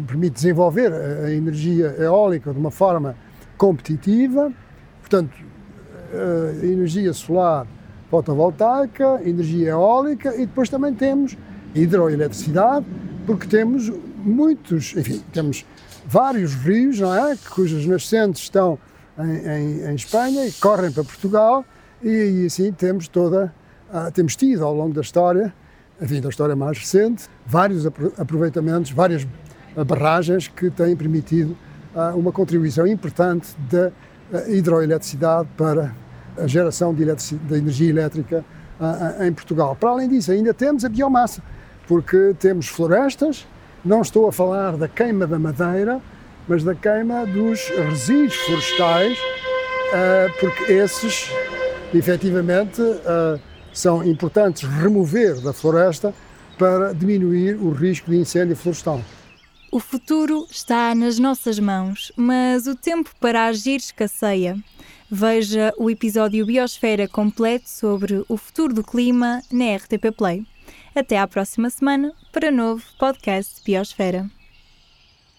permite 0.07 0.35
desenvolver 0.35 0.92
a 0.92 1.31
energia 1.33 1.94
eólica 1.99 2.53
de 2.53 2.59
uma 2.59 2.70
forma 2.70 3.16
competitiva, 3.57 4.53
portanto, 5.01 5.33
a 6.12 6.66
energia 6.66 7.12
solar 7.12 7.66
fotovoltaica, 8.09 9.20
energia 9.25 9.70
eólica 9.70 10.35
e 10.35 10.46
depois 10.46 10.68
também 10.68 10.94
temos 10.94 11.37
hidroeletricidade, 11.75 12.87
porque 13.26 13.46
temos 13.46 13.90
muitos, 14.24 14.94
enfim, 14.96 15.22
temos 15.33 15.64
vários 16.06 16.54
rios, 16.54 16.98
não 17.00 17.14
é? 17.14 17.37
Cujas 17.48 17.85
nascentes 17.87 18.42
estão 18.42 18.78
em, 19.18 19.48
em, 19.48 19.90
em 19.90 19.94
Espanha 19.94 20.46
e 20.46 20.52
correm 20.52 20.90
para 20.90 21.04
Portugal 21.04 21.64
e, 22.02 22.42
e 22.42 22.46
assim 22.46 22.72
temos 22.72 23.09
toda, 23.09 23.52
uh, 23.92 24.11
temos 24.12 24.37
tido 24.37 24.64
ao 24.64 24.74
longo 24.74 24.94
da 24.94 25.00
história, 25.00 25.52
enfim, 26.00 26.20
da 26.20 26.28
história 26.28 26.56
mais 26.56 26.78
recente, 26.78 27.28
vários 27.46 27.87
aproveitamentos, 27.87 28.90
várias 28.90 29.26
barragens 29.87 30.49
que 30.49 30.70
têm 30.70 30.97
permitido 30.97 31.57
ah, 31.95 32.12
uma 32.14 32.32
contribuição 32.32 32.86
importante 32.86 33.55
da 33.70 33.90
ah, 34.32 34.49
hidroeletricidade 34.49 35.49
para 35.57 35.95
a 36.38 36.47
geração 36.47 36.95
de, 36.95 37.05
de 37.05 37.55
energia 37.55 37.90
elétrica 37.90 38.45
em 39.20 39.30
Portugal. 39.30 39.76
Para 39.76 39.90
além 39.90 40.09
disso, 40.09 40.32
ainda 40.32 40.55
temos 40.55 40.86
a 40.86 40.88
biomassa, 40.88 41.42
porque 41.91 42.36
temos 42.38 42.68
florestas, 42.68 43.49
não 43.84 44.01
estou 44.01 44.28
a 44.28 44.32
falar 44.32 44.76
da 44.76 44.86
queima 44.86 45.26
da 45.26 45.41
madeira, 45.41 46.01
mas 46.47 46.62
da 46.62 46.72
queima 46.72 47.26
dos 47.26 47.68
resíduos 47.68 48.36
florestais, 48.36 49.18
porque 50.38 50.72
esses, 50.72 51.28
efetivamente, 51.93 52.80
são 53.72 54.05
importantes 54.05 54.62
remover 54.62 55.41
da 55.41 55.53
floresta 55.53 56.14
para 56.57 56.95
diminuir 56.95 57.57
o 57.57 57.72
risco 57.72 58.09
de 58.09 58.18
incêndio 58.18 58.55
florestal. 58.55 59.03
O 59.72 59.80
futuro 59.80 60.47
está 60.49 60.95
nas 60.95 61.18
nossas 61.18 61.59
mãos, 61.59 62.12
mas 62.16 62.68
o 62.68 62.76
tempo 62.76 63.11
para 63.18 63.47
agir 63.47 63.78
escasseia. 63.78 64.57
Veja 65.11 65.74
o 65.76 65.91
episódio 65.91 66.47
Biosfera 66.47 67.09
completo 67.09 67.68
sobre 67.68 68.24
o 68.28 68.36
futuro 68.36 68.72
do 68.72 68.84
clima 68.84 69.43
na 69.51 69.74
RTP 69.74 70.12
Play. 70.16 70.47
Até 70.95 71.18
à 71.18 71.26
próxima 71.26 71.70
semana 71.70 72.12
para 72.32 72.51
novo 72.51 72.82
podcast 72.99 73.62
Biosfera. 73.64 74.28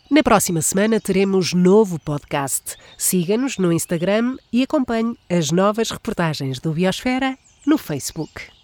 Na 0.10 0.24
próxima 0.24 0.62
semana 0.62 0.99
teremos 0.99 1.54
novo 1.54 1.99
podcast. 1.99 2.76
Siga-nos 2.97 3.58
no 3.58 3.72
Instagram 3.72 4.38
e 4.52 4.64
acompanhe 4.64 5.18
as 5.30 5.52
novas 5.52 5.89
reportagens 5.89 6.60
do 6.60 6.72
Biosfera 6.72 7.38
no 7.66 7.78
Facebook. 7.78 8.61